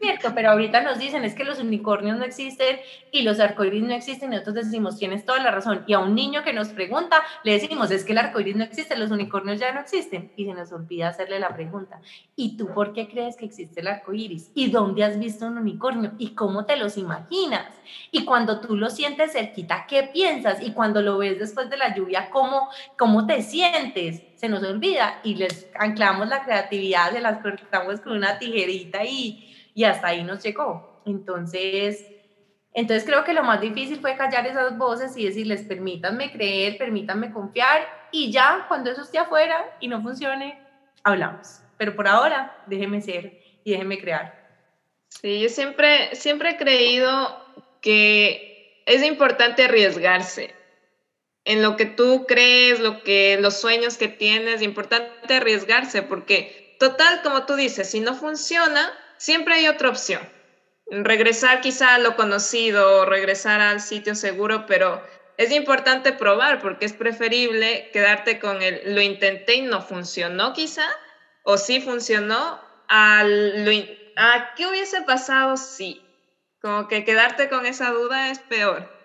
[0.00, 2.78] Cierto, pero ahorita nos dicen es que los unicornios no existen
[3.12, 5.84] y los arcoíris no existen y nosotros decimos, tienes toda la razón.
[5.86, 8.96] Y a un niño que nos pregunta, le decimos, es que el arcoíris no existe,
[8.96, 10.32] los unicornios ya no existen.
[10.36, 12.00] Y se nos olvida hacerle la pregunta,
[12.34, 14.50] ¿y tú por qué crees que existe el arcoíris?
[14.54, 16.12] ¿Y dónde has visto un unicornio?
[16.18, 17.66] ¿Y cómo te los imaginas?
[18.10, 20.62] Y cuando tú lo sientes cerquita, ¿qué piensas?
[20.62, 24.22] Y cuando lo ves después de la lluvia, ¿cómo, cómo te sientes?
[24.36, 29.70] Se nos olvida y les anclamos la creatividad, se las cortamos con una tijerita y,
[29.74, 31.02] y hasta ahí nos llegó.
[31.06, 32.06] Entonces,
[32.74, 37.32] entonces creo que lo más difícil fue callar esas voces y decirles, permítanme creer, permítanme
[37.32, 40.60] confiar y ya cuando eso esté afuera y no funcione,
[41.02, 41.60] hablamos.
[41.78, 44.46] Pero por ahora, déjeme ser y déjeme crear.
[45.08, 47.42] Sí, yo siempre, siempre he creído
[47.80, 50.55] que es importante arriesgarse
[51.46, 57.22] en lo que tú crees, lo que, los sueños que tienes, importante arriesgarse, porque total,
[57.22, 60.28] como tú dices, si no funciona, siempre hay otra opción.
[60.90, 65.00] Regresar quizá a lo conocido, regresar al sitio seguro, pero
[65.38, 70.86] es importante probar porque es preferible quedarte con el lo intenté y no funcionó quizá,
[71.44, 73.20] o sí funcionó, a,
[74.16, 76.02] a qué hubiese pasado si.
[76.60, 78.95] Como que quedarte con esa duda es peor.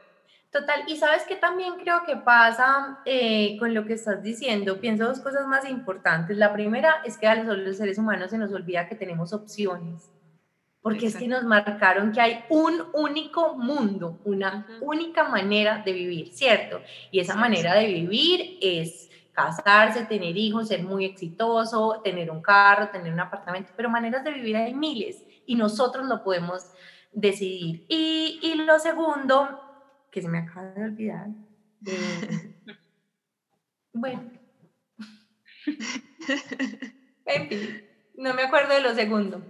[0.51, 5.05] Total, y sabes que también creo que pasa eh, con lo que estás diciendo, pienso
[5.05, 6.35] dos cosas más importantes.
[6.35, 10.11] La primera es que a los, seres humanos se nos olvida que tenemos opciones,
[10.81, 16.33] porque es que nos marcaron que hay un único mundo, una única manera de vivir,
[16.33, 16.81] ¿cierto?
[17.11, 22.89] Y esa manera de vivir es casarse, tener hijos, ser muy exitoso, tener un carro,
[22.89, 26.73] tener un apartamento, pero maneras de vivir hay miles y nosotros lo podemos
[27.13, 27.85] decidir.
[27.87, 29.70] Y, y lo segundo
[30.11, 31.27] que se me acaba de olvidar.
[33.93, 34.29] bueno.
[37.25, 37.83] en fin,
[38.17, 39.41] no me acuerdo de lo segundo.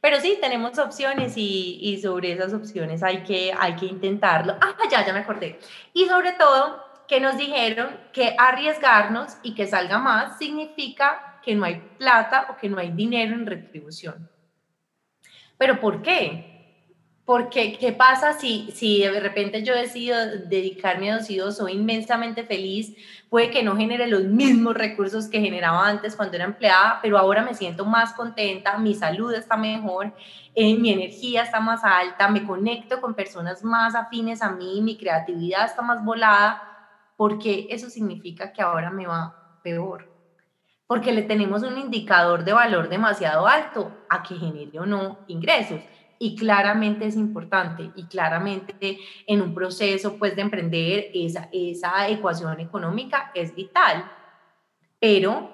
[0.00, 4.56] Pero sí, tenemos opciones y, y, sobre esas opciones hay que, hay que intentarlo.
[4.60, 5.58] Ah, ya, ya me acordé.
[5.92, 11.64] Y sobre todo, que nos dijeron que arriesgarnos y que salga más significa que no
[11.64, 14.30] hay plata o que no hay dinero en retribución.
[15.58, 16.49] ¿Pero por qué?
[17.30, 22.42] Porque, ¿qué pasa si, si de repente yo decido dedicarme a dos hijos, soy inmensamente
[22.42, 22.96] feliz,
[23.28, 27.44] puede que no genere los mismos recursos que generaba antes cuando era empleada, pero ahora
[27.44, 30.12] me siento más contenta, mi salud está mejor,
[30.56, 34.98] eh, mi energía está más alta, me conecto con personas más afines a mí, mi
[34.98, 36.60] creatividad está más volada,
[37.16, 40.10] porque eso significa que ahora me va peor.
[40.88, 45.78] Porque le tenemos un indicador de valor demasiado alto a que genere o no ingresos
[46.22, 52.60] y claramente es importante y claramente en un proceso pues de emprender esa, esa ecuación
[52.60, 54.04] económica es vital,
[55.00, 55.50] pero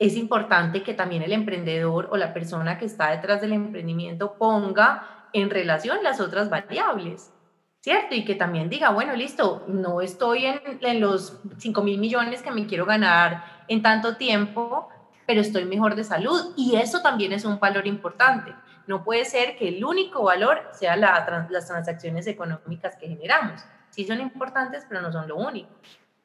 [0.00, 5.28] es importante que también el emprendedor o la persona que está detrás del emprendimiento ponga
[5.32, 7.32] en relación las otras variables,
[7.78, 8.16] ¿cierto?
[8.16, 12.50] Y que también diga, bueno, listo, no estoy en, en los 5 mil millones que
[12.50, 14.88] me quiero ganar en tanto tiempo,
[15.24, 18.52] pero estoy mejor de salud y eso también es un valor importante.
[18.90, 23.64] No puede ser que el único valor sea las transacciones económicas que generamos.
[23.90, 25.70] Sí son importantes, pero no son lo único.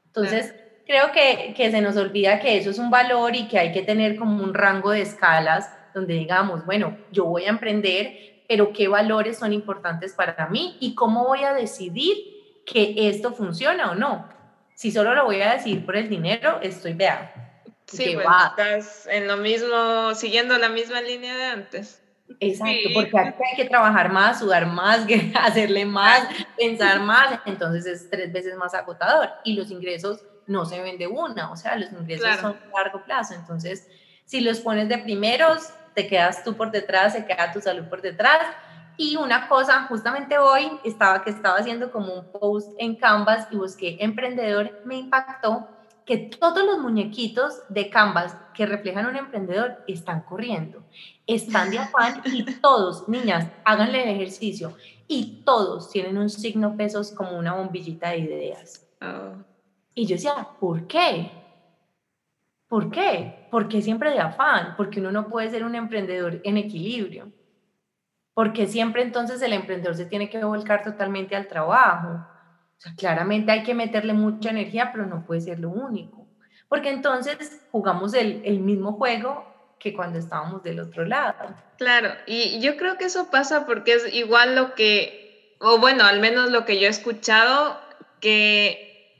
[0.08, 0.56] Entonces,
[0.88, 3.84] creo que, que se nos olvida que eso es un valor y que hay que
[3.84, 8.88] tener como un rango de escalas donde digamos, bueno, yo voy a emprender, pero qué
[8.88, 12.18] valores son importantes para mí y cómo voy a decidir
[12.66, 14.28] que esto funciona o no.
[14.74, 17.62] Si solo lo voy a decidir por el dinero, estoy vea.
[17.86, 22.02] Sí, pues estás en lo mismo, siguiendo la misma línea de antes.
[22.40, 25.06] Exacto, porque aquí hay que trabajar más, sudar más,
[25.42, 30.82] hacerle más, pensar más, entonces es tres veces más agotador y los ingresos no se
[30.82, 33.88] ven de una, o sea, los ingresos son a largo plazo, entonces
[34.26, 38.02] si los pones de primeros, te quedas tú por detrás, se queda tu salud por
[38.02, 38.42] detrás.
[38.98, 43.58] Y una cosa, justamente hoy estaba que estaba haciendo como un post en Canvas y
[43.58, 45.68] busqué emprendedor, me impactó
[46.06, 50.84] que todos los muñequitos de Canvas que reflejan un emprendedor están corriendo,
[51.26, 54.76] están de afán y todos, niñas, háganle el ejercicio
[55.08, 58.88] y todos tienen un signo pesos como una bombillita de ideas.
[59.02, 59.44] Oh.
[59.94, 61.32] Y yo decía, ¿por qué?
[62.68, 63.48] ¿Por qué?
[63.52, 67.32] Porque siempre de afán, porque uno no puede ser un emprendedor en equilibrio.
[68.34, 72.28] Porque siempre entonces el emprendedor se tiene que volcar totalmente al trabajo.
[72.78, 76.28] O sea, claramente hay que meterle mucha energía, pero no puede ser lo único.
[76.68, 79.46] Porque entonces jugamos el, el mismo juego
[79.80, 81.56] que cuando estábamos del otro lado.
[81.78, 86.20] Claro, y yo creo que eso pasa porque es igual lo que, o bueno, al
[86.20, 87.80] menos lo que yo he escuchado,
[88.20, 89.14] que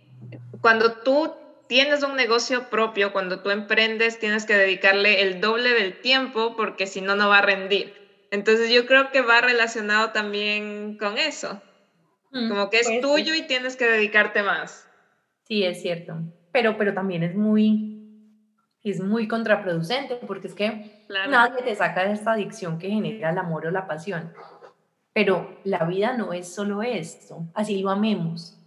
[0.62, 1.34] cuando tú
[1.68, 6.88] tienes un negocio propio, cuando tú emprendes, tienes que dedicarle el doble del tiempo porque
[6.88, 7.94] si no, no va a rendir.
[8.32, 11.62] Entonces yo creo que va relacionado también con eso.
[12.50, 14.88] Como que es pues tuyo y tienes que dedicarte más.
[15.44, 16.18] Sí, es cierto.
[16.52, 18.02] Pero, pero también es muy,
[18.84, 23.38] es muy contraproducente porque es que nadie te saca de esta adicción que genera el
[23.38, 24.34] amor o la pasión.
[25.14, 28.60] Pero la vida no es solo esto, así lo amemos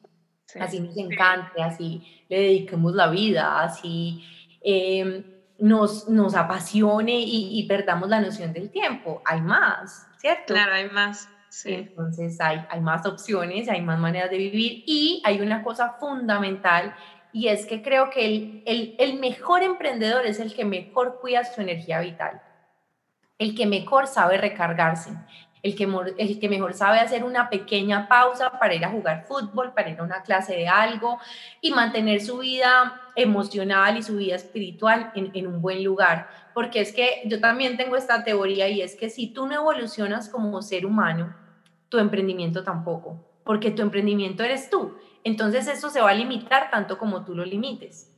[0.60, 4.24] así nos encante, así le dediquemos la vida, así
[4.62, 5.22] em,
[5.58, 9.22] nos, nos apasione y, perdamos la noción del tiempo.
[9.24, 10.54] Hay más, ¿cierto?
[10.54, 11.28] Claro, hay más.
[11.48, 11.74] Sí.
[11.74, 16.94] Entonces hay, hay más opciones, hay más maneras de vivir y hay una cosa fundamental
[17.32, 21.44] y es que creo que el, el, el mejor emprendedor es el que mejor cuida
[21.44, 22.42] su energía vital,
[23.38, 25.10] el que mejor sabe recargarse,
[25.62, 29.72] el que, el que mejor sabe hacer una pequeña pausa para ir a jugar fútbol,
[29.74, 31.18] para ir a una clase de algo
[31.60, 36.28] y mantener su vida emocional y su vida espiritual en, en un buen lugar.
[36.58, 40.28] Porque es que yo también tengo esta teoría y es que si tú no evolucionas
[40.28, 41.32] como ser humano,
[41.88, 44.96] tu emprendimiento tampoco, porque tu emprendimiento eres tú.
[45.22, 48.12] Entonces eso se va a limitar tanto como tú lo limites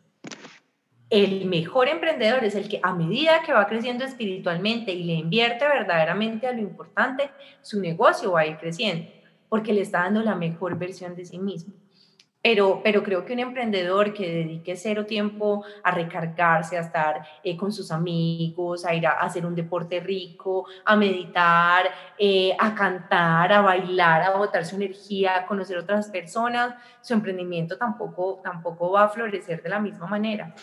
[1.10, 5.66] el mejor emprendedor es el que a medida que va creciendo espiritualmente y le invierte
[5.66, 7.30] verdaderamente a lo importante,
[7.62, 9.10] su negocio va a ir creciendo,
[9.48, 11.74] porque le está dando la mejor versión de sí mismo.
[12.42, 17.54] Pero, pero creo que un emprendedor que dedique cero tiempo a recargarse, a estar eh,
[17.54, 23.52] con sus amigos, a ir a, hacer un deporte rico, a meditar, eh, a cantar,
[23.52, 29.04] a bailar, a botar su energía, a conocer otras personas, su emprendimiento tampoco, tampoco va
[29.04, 30.54] a florecer de la misma manera.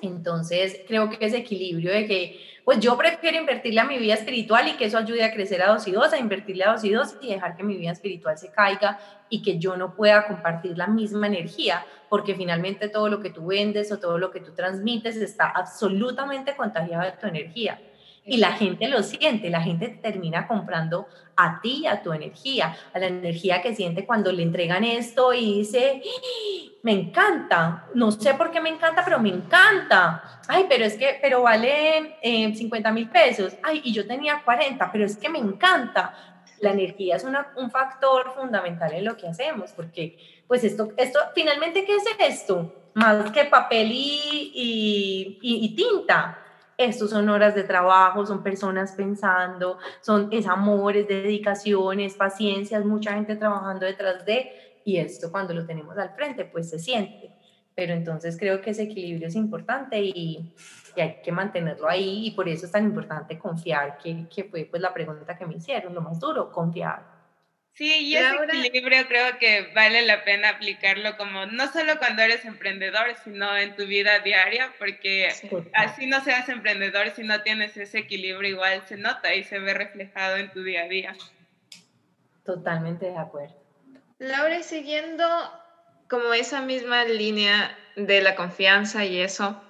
[0.00, 4.66] Entonces, creo que ese equilibrio de que, pues yo prefiero invertirle a mi vida espiritual
[4.68, 6.90] y que eso ayude a crecer a dos y dos, a invertirle a dos y
[6.90, 10.78] dos y dejar que mi vida espiritual se caiga y que yo no pueda compartir
[10.78, 14.54] la misma energía, porque finalmente todo lo que tú vendes o todo lo que tú
[14.54, 17.78] transmites está absolutamente contagiado de tu energía.
[18.26, 21.06] Y la gente lo siente, la gente termina comprando
[21.36, 25.58] a ti, a tu energía, a la energía que siente cuando le entregan esto y
[25.58, 26.00] dice,
[26.82, 30.40] me encanta, no sé por qué me encanta, pero me encanta.
[30.48, 33.56] Ay, pero es que, pero vale 50 eh, mil pesos.
[33.62, 36.14] Ay, y yo tenía 40, pero es que me encanta.
[36.60, 41.84] La energía es un factor fundamental en lo que hacemos, porque pues esto, esto, finalmente,
[41.84, 42.90] ¿qué es esto?
[42.94, 46.43] Más que papel y, y, y tinta
[46.76, 53.36] estos son horas de trabajo, son personas pensando, son es amores, dedicaciones, paciencias, mucha gente
[53.36, 54.50] trabajando detrás de,
[54.84, 57.30] y esto cuando lo tenemos al frente, pues se siente.
[57.74, 60.54] Pero entonces creo que ese equilibrio es importante y,
[60.96, 64.80] hay que mantenerlo ahí y por eso es tan importante confiar, que, que fue pues
[64.80, 67.13] la pregunta que me hicieron, lo más duro, confiar.
[67.74, 72.44] Sí, y ese equilibrio creo que vale la pena aplicarlo como no solo cuando eres
[72.44, 75.28] emprendedor, sino en tu vida diaria, porque
[75.72, 79.74] así no seas emprendedor si no tienes ese equilibrio igual se nota y se ve
[79.74, 81.16] reflejado en tu día a día.
[82.44, 83.56] Totalmente de acuerdo.
[84.20, 85.26] Laura, siguiendo
[86.08, 89.60] como esa misma línea de la confianza y eso,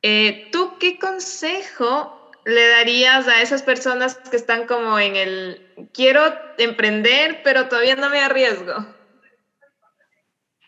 [0.00, 6.22] eh, ¿tú qué consejo le darías a esas personas que están como en el quiero
[6.58, 8.74] emprender, pero todavía no me arriesgo?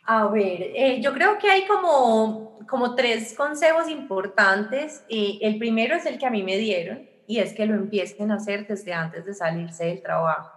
[0.07, 5.05] A ver, eh, yo creo que hay como, como tres consejos importantes.
[5.09, 8.31] Eh, el primero es el que a mí me dieron y es que lo empiecen
[8.31, 10.53] a hacer desde antes de salirse del trabajo.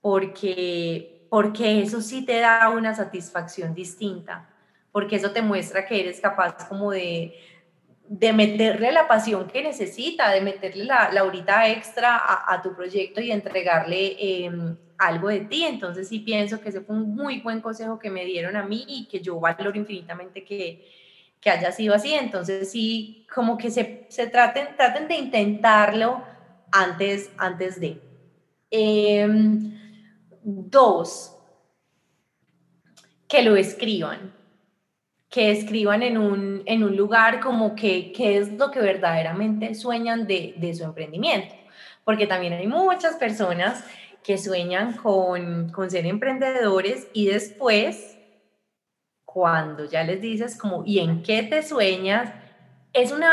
[0.00, 4.48] Porque, porque eso sí te da una satisfacción distinta,
[4.90, 7.38] porque eso te muestra que eres capaz como de,
[8.08, 13.20] de meterle la pasión que necesita, de meterle la, la horita extra a, tu proyecto
[13.20, 14.50] y entregarle eh,
[14.98, 15.64] algo de ti.
[15.64, 18.84] Entonces sí pienso que ese fue un muy buen consejo que me dieron a mí
[18.86, 20.86] y que yo valoro infinitamente que,
[21.40, 22.12] que haya sido así.
[22.12, 26.22] Entonces sí, como que se, se traten, traten de intentarlo
[26.70, 28.00] antes, antes de.
[28.70, 29.78] Em,
[30.42, 31.36] dos,
[33.28, 34.41] que lo escriban
[35.32, 40.26] que escriban en un, en un lugar como que qué es lo que verdaderamente sueñan
[40.26, 41.54] de, de, su emprendimiento.
[42.04, 43.82] Porque también hay muchas personas
[44.22, 48.18] que sueñan con, con ser emprendedores y después,
[49.24, 52.30] cuando ya les dices como, ¿y en qué te sueñas?
[52.92, 53.32] Es una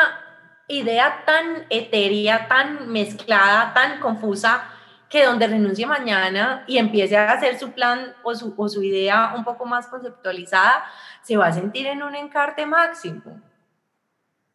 [0.70, 4.64] idea tan etérea, tan mezclada, tan confusa,
[5.10, 9.34] que donde renuncie mañana y empiece a hacer su plan o su, o su idea
[9.36, 10.84] un poco más conceptualizada,
[11.24, 13.41] se va a sentir en un encarte máximo.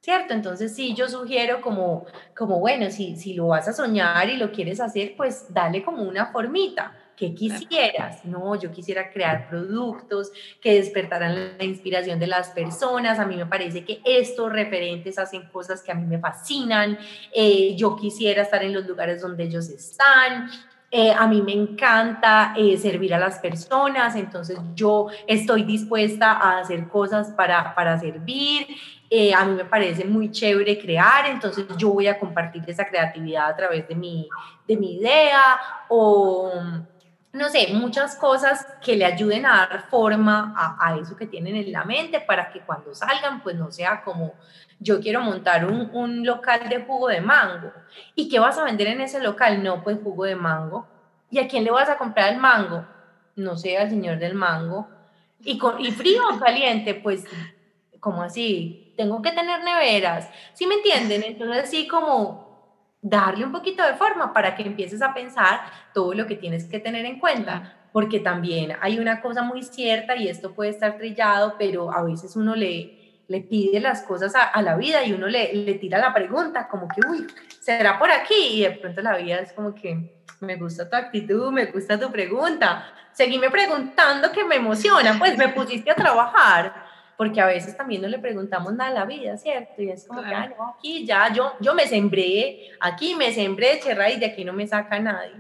[0.05, 0.35] ¿cierto?
[0.35, 2.05] Entonces sí, yo sugiero como,
[2.37, 6.03] como bueno, si, si lo vas a soñar y lo quieres hacer, pues dale como
[6.03, 6.93] una formita.
[7.17, 8.25] ¿Qué quisieras?
[8.25, 13.19] No, yo quisiera crear productos que despertaran la inspiración de las personas.
[13.19, 16.99] A mí me parece que estos referentes hacen cosas que a mí me fascinan.
[17.33, 20.51] Eh, yo quisiera estar en los lugares donde ellos están.
[20.97, 26.61] Eh, a mí me encanta eh, servir a las personas, entonces yo estoy dispuesta a
[26.61, 28.69] hacer cosas para, para servir.
[29.11, 33.49] Eh, a mí me parece muy chévere crear, entonces yo voy a compartir esa creatividad
[33.49, 34.29] a través de mi,
[34.69, 35.43] de mi idea
[35.89, 36.53] o,
[37.35, 41.73] no sé, muchas cosas que le ayuden a dar forma a, eso que tienen en
[41.73, 44.35] la mente para que cuando salgan, pues no sea como
[44.79, 47.73] yo quiero montar un, un local de jugo de mango.
[48.15, 49.63] ¿Y qué vas a vender en ese local?
[49.63, 50.87] No, pues jugo de mango.
[51.31, 52.87] ¿Y a quién le vas a comprar el mango?
[53.37, 54.89] No sé, al señor del mango.
[55.41, 57.25] Y, con, y frío o caliente, pues,
[58.01, 58.85] como así?
[58.97, 61.23] tengo que tener neveras, ¿sí me entienden?
[61.25, 62.44] Entonces así como
[63.05, 65.61] darle un poquito de forma para que empieces a pensar
[65.93, 70.17] todo lo que tienes que tener en cuenta, porque también hay una cosa muy cierta
[70.17, 74.45] y esto puede estar trillado, pero a veces uno le, le pide las cosas a,
[74.45, 77.27] a la vida y uno le, le, tira la pregunta como que, uy,
[77.61, 78.35] ¿será por aquí?
[78.53, 82.11] Y de pronto la vida es como que, me gusta tu actitud, me gusta tu
[82.11, 86.84] pregunta, seguime preguntando que me emociona, pues me pusiste a trabajar
[87.17, 89.81] porque a veces también no le preguntamos nada a la vida, ¿cierto?
[89.83, 93.81] Y es como que, ah, no, aquí ya yo, yo me sembré, aquí me sembré,
[93.81, 95.35] cherra, y de aquí no me saca nadie.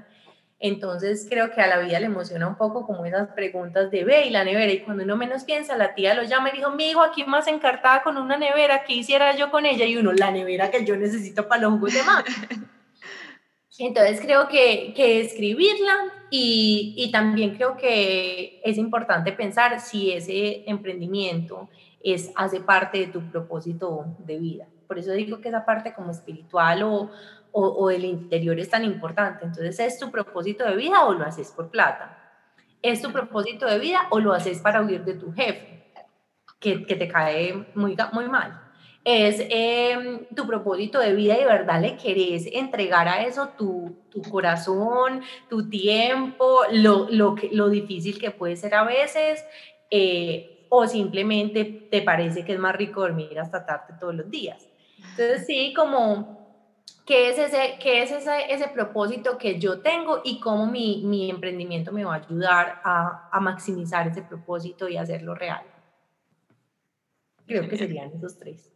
[0.60, 4.26] Entonces creo que a la vida le emociona un poco como esas preguntas de ve
[4.26, 6.88] y la nevera, y cuando uno menos piensa, la tía lo llama y dijo, mi
[6.88, 9.84] hijo aquí más encartada con una nevera, ¿qué hiciera yo con ella?
[9.84, 12.24] Y uno, la nevera que yo necesito para los jugos de más.
[13.78, 15.94] Entonces creo que, que escribirla
[16.30, 21.68] y, también creo que es importante pensar si ese emprendimiento
[22.02, 24.66] es, hace parte de tu propósito de vida.
[24.86, 27.10] Por eso digo que esa parte como espiritual o,
[27.52, 29.44] o, o del interior es tan importante.
[29.44, 32.18] Entonces, ¿es tu propósito de vida o lo haces por plata?
[32.82, 35.84] ¿Es tu propósito de vida o lo haces para huir de tu jefe,
[36.60, 38.63] que, que te cae muy, muy mal?
[39.04, 43.94] Es eh, tu propósito de vida y de verdad le querés entregar a eso tu,
[44.10, 49.44] tu corazón, tu tiempo, lo, lo, lo, difícil que puede ser a veces,
[49.90, 54.66] eh, o simplemente te parece que es más rico dormir hasta tarde todos los días.
[55.10, 60.40] Entonces sí, como, ¿qué es ese, qué es ese, ese propósito que yo tengo y
[60.40, 65.34] cómo mi, mi emprendimiento me va a ayudar a, a maximizar ese propósito y hacerlo
[65.34, 65.62] real?
[67.46, 68.73] Creo que serían esos tres.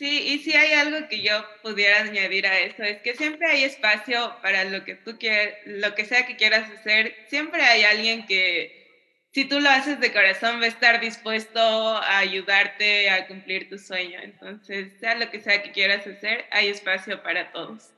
[0.00, 3.64] Sí, y si hay algo que yo pudiera añadir a eso, es que siempre hay
[3.64, 8.24] espacio para lo que tú quieras, lo que sea que quieras hacer, siempre hay alguien
[8.24, 13.68] que, si tú lo haces de corazón, va a estar dispuesto a ayudarte a cumplir
[13.68, 14.18] tu sueño.
[14.22, 17.92] Entonces, sea lo que sea que quieras hacer, hay espacio para todos.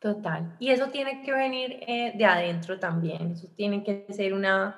[0.00, 0.56] Total.
[0.58, 4.76] Y eso tiene que venir eh, de adentro también, eso tiene que ser una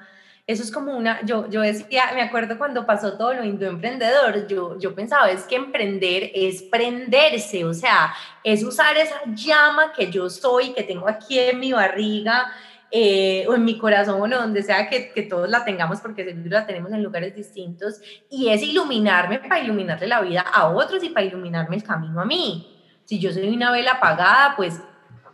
[0.48, 4.78] eso es como una, yo, yo decía, me acuerdo cuando pasó todo lo emprendedor, yo,
[4.78, 10.30] yo pensaba, es que emprender es prenderse, o sea, es usar esa llama que yo
[10.30, 12.50] soy, que tengo aquí en mi barriga,
[12.90, 16.48] eh, o en mi corazón o donde sea que, que, todos la tengamos, porque seguro
[16.48, 21.10] la tenemos en lugares distintos, y es iluminarme para iluminarle la vida a otros y
[21.10, 22.74] para iluminarme el camino a mí.
[23.04, 24.80] Si yo soy una vela apagada, pues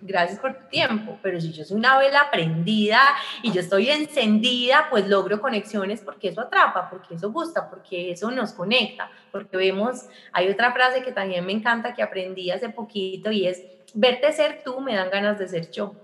[0.05, 3.01] gracias por tu tiempo, pero si yo soy una vela prendida
[3.43, 8.31] y yo estoy encendida, pues logro conexiones porque eso atrapa, porque eso gusta, porque eso
[8.31, 13.33] nos conecta, porque vemos, hay otra frase que también me encanta que aprendí hace poquito
[13.33, 13.63] y es,
[13.95, 15.95] verte ser tú me dan ganas de ser yo.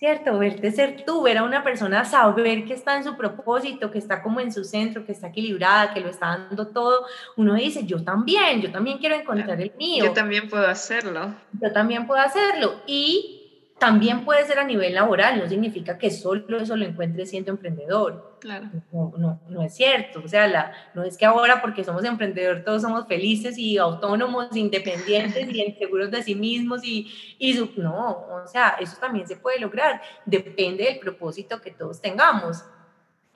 [0.00, 0.38] ¿Cierto?
[0.38, 4.22] Verte ser tú, ver a una persona, saber que está en su propósito, que está
[4.22, 7.04] como en su centro, que está equilibrada, que lo está dando todo,
[7.36, 10.06] uno dice, yo también, yo también quiero encontrar el mío.
[10.06, 11.34] Yo también puedo hacerlo.
[11.60, 12.80] Yo también puedo hacerlo.
[12.86, 13.39] Y
[13.80, 18.36] también puede ser a nivel laboral, no significa que solo eso lo encuentre siendo emprendedor.
[18.38, 18.68] Claro.
[18.92, 20.20] No, no, no es cierto.
[20.22, 24.54] O sea, la, no es que ahora porque somos emprendedores todos somos felices y autónomos,
[24.54, 29.36] independientes y seguros de sí mismos y, y su, no, o sea, eso también se
[29.36, 30.02] puede lograr.
[30.26, 32.62] Depende del propósito que todos tengamos.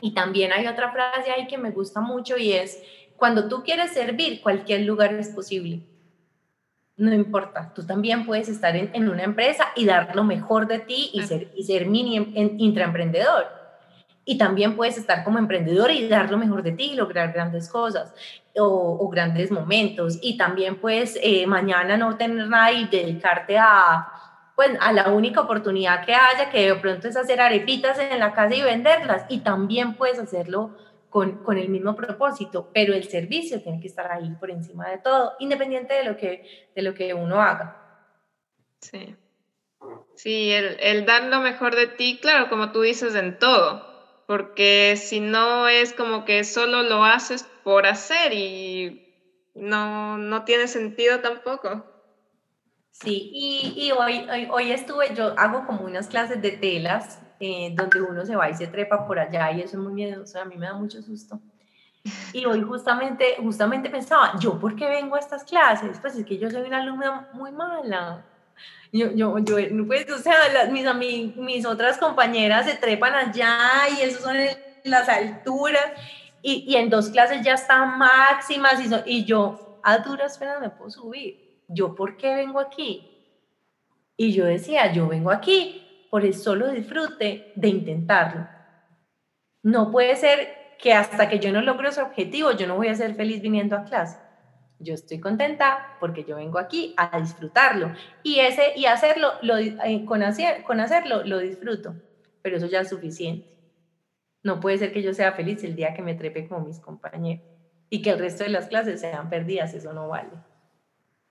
[0.02, 2.82] Y también hay otra frase ahí que me gusta mucho y es,
[3.16, 5.86] cuando tú quieres servir, cualquier lugar es posible
[6.96, 11.10] no importa, tú también puedes estar en, una empresa y dar lo mejor de ti
[11.12, 13.46] y ser, y ser mini em, intraemprendedor.
[14.24, 17.68] Y también puedes estar como emprendedor y dar lo mejor de ti y lograr grandes
[17.68, 18.14] cosas
[18.56, 20.18] o, grandes momentos.
[20.22, 24.08] Y también puedes eh, mañana no tener nada y dedicarte a,
[24.56, 28.32] pues, a la única oportunidad que haya, que de pronto es hacer arepitas en la
[28.32, 29.26] casa y venderlas.
[29.28, 30.70] Y también puedes hacerlo
[31.14, 35.34] con, el mismo propósito, pero el servicio tiene que estar ahí por encima de todo,
[35.38, 37.76] independiente de lo que, de lo que uno haga.
[38.80, 39.14] Sí.
[40.16, 44.96] Sí, el, el dar lo mejor de ti, claro, como tú dices, en todo, porque
[44.96, 49.14] si no es como que solo lo haces por hacer y
[49.54, 51.86] no, no tiene sentido tampoco.
[52.90, 57.74] Sí, y, y hoy, hoy, hoy, estuve, yo hago como unas clases de telas eh,
[57.74, 60.44] donde uno se va y se trepa por allá y eso es muy miedoso, a
[60.44, 61.40] mí me da mucho susto.
[62.32, 65.98] Y hoy justamente, justamente pensaba, ¿yo por qué vengo a estas clases?
[66.00, 68.24] Pues es que yo soy una alumna muy mala.
[68.92, 69.56] Yo, yo, yo
[69.86, 73.58] pues, o sea, las, mis, mis otras compañeras se trepan allá
[73.96, 74.36] y eso son
[74.84, 75.84] las alturas
[76.42, 78.74] y, y, en dos clases ya están máximas
[79.06, 81.62] y, y yo a duras penas me puedo subir.
[81.68, 83.10] ¿Yo por qué vengo aquí?
[84.16, 85.83] Y yo decía, yo vengo aquí
[86.14, 88.46] por el solo disfrute de intentarlo.
[89.64, 92.94] No puede ser que hasta que yo no logre ese objetivo, yo no voy a
[92.94, 94.20] ser feliz viniendo a clase.
[94.78, 97.90] Yo estoy contenta porque yo vengo aquí a disfrutarlo
[98.22, 101.96] y ese y hacerlo lo, eh, con hacerlo lo disfruto,
[102.42, 103.48] pero eso ya es suficiente.
[104.44, 107.44] No puede ser que yo sea feliz el día que me trepe con mis compañeros
[107.90, 110.30] y que el resto de las clases sean perdidas, eso no vale.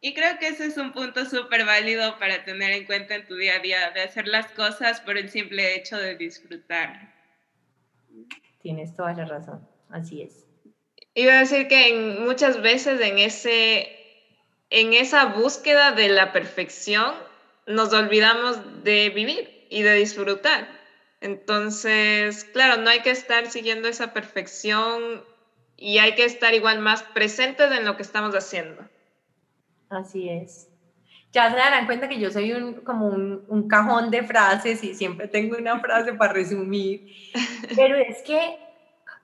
[0.05, 3.37] Y creo que ese es un punto súper válido para tener en cuenta en tu
[3.37, 7.13] día a día, de hacer las cosas por el simple hecho de disfrutar.
[8.61, 10.45] Tienes toda la razón, así es.
[11.13, 13.95] Iba a decir que muchas veces en, ese,
[14.71, 17.15] en esa búsqueda de la perfección
[17.65, 20.67] nos olvidamos de vivir y de disfrutar.
[21.21, 25.23] Entonces, claro, no hay que estar siguiendo esa perfección
[25.77, 28.85] y hay que estar igual más presentes en lo que estamos haciendo.
[29.93, 30.69] Así es.
[31.31, 34.93] Ya se darán cuenta que yo soy un, como un, un cajón de frases y
[34.93, 37.07] siempre tengo una frase para resumir.
[37.75, 38.59] Pero es que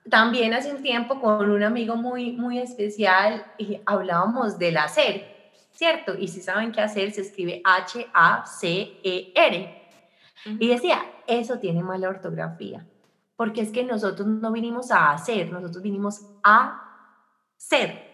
[0.08, 6.16] también hace un tiempo con un amigo muy, muy especial y hablábamos del hacer, ¿cierto?
[6.18, 8.16] Y si saben qué hacer, se escribe H-A-C-E-R.
[10.58, 12.86] Y decía, eso tiene mala ortografía,
[13.36, 16.82] porque es que nosotros no vinimos a hacer, nosotros vinimos a
[17.56, 18.08] ser.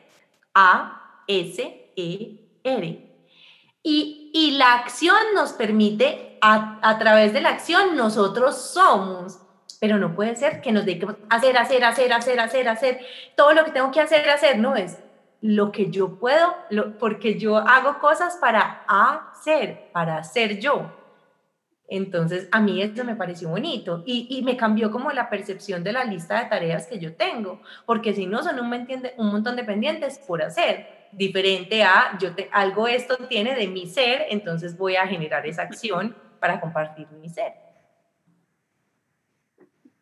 [0.54, 2.45] A-S-E-R.
[3.82, 9.38] Y, y la acción nos permite, a, a, través de la acción, nosotros somos.
[9.80, 13.00] Pero no puede ser que nos dediquemos a hacer, hacer, hacer, hacer, hacer, hacer.
[13.36, 14.98] Todo lo que tengo que hacer, hacer, no es
[15.40, 20.90] lo que yo puedo, lo, porque yo hago cosas para hacer, para ser yo.
[21.88, 25.92] Entonces, a mí esto me pareció bonito y, y, me cambió como la percepción de
[25.92, 28.88] la lista de tareas que yo tengo, porque si no, son un,
[29.18, 33.86] un montón de pendientes por hacer diferente a yo te, algo esto tiene de mi
[33.86, 37.52] ser, entonces voy a generar esa acción para compartir mi ser.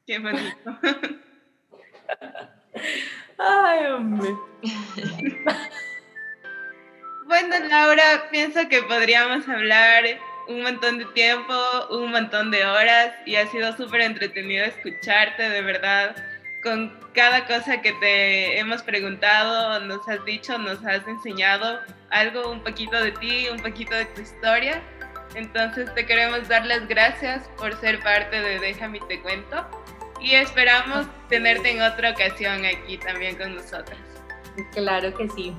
[0.07, 0.79] Qué bonito.
[3.39, 4.29] Ay, hombre.
[7.27, 10.05] bueno, Laura, pienso que podríamos hablar
[10.49, 11.55] un montón de tiempo,
[11.91, 16.15] un montón de horas y ha sido súper entretenido escucharte, de verdad
[16.65, 21.79] con cada cosa que te hemos preguntado, nos has dicho, nos has enseñado
[22.11, 24.83] algo, un poquito de ti, un poquito de tu historia.
[25.35, 29.67] Entonces te queremos dar las gracias por ser parte de Déjame Te Cuento
[30.21, 33.99] y esperamos tenerte en otra ocasión aquí también con nosotras.
[34.73, 35.55] Claro que sí.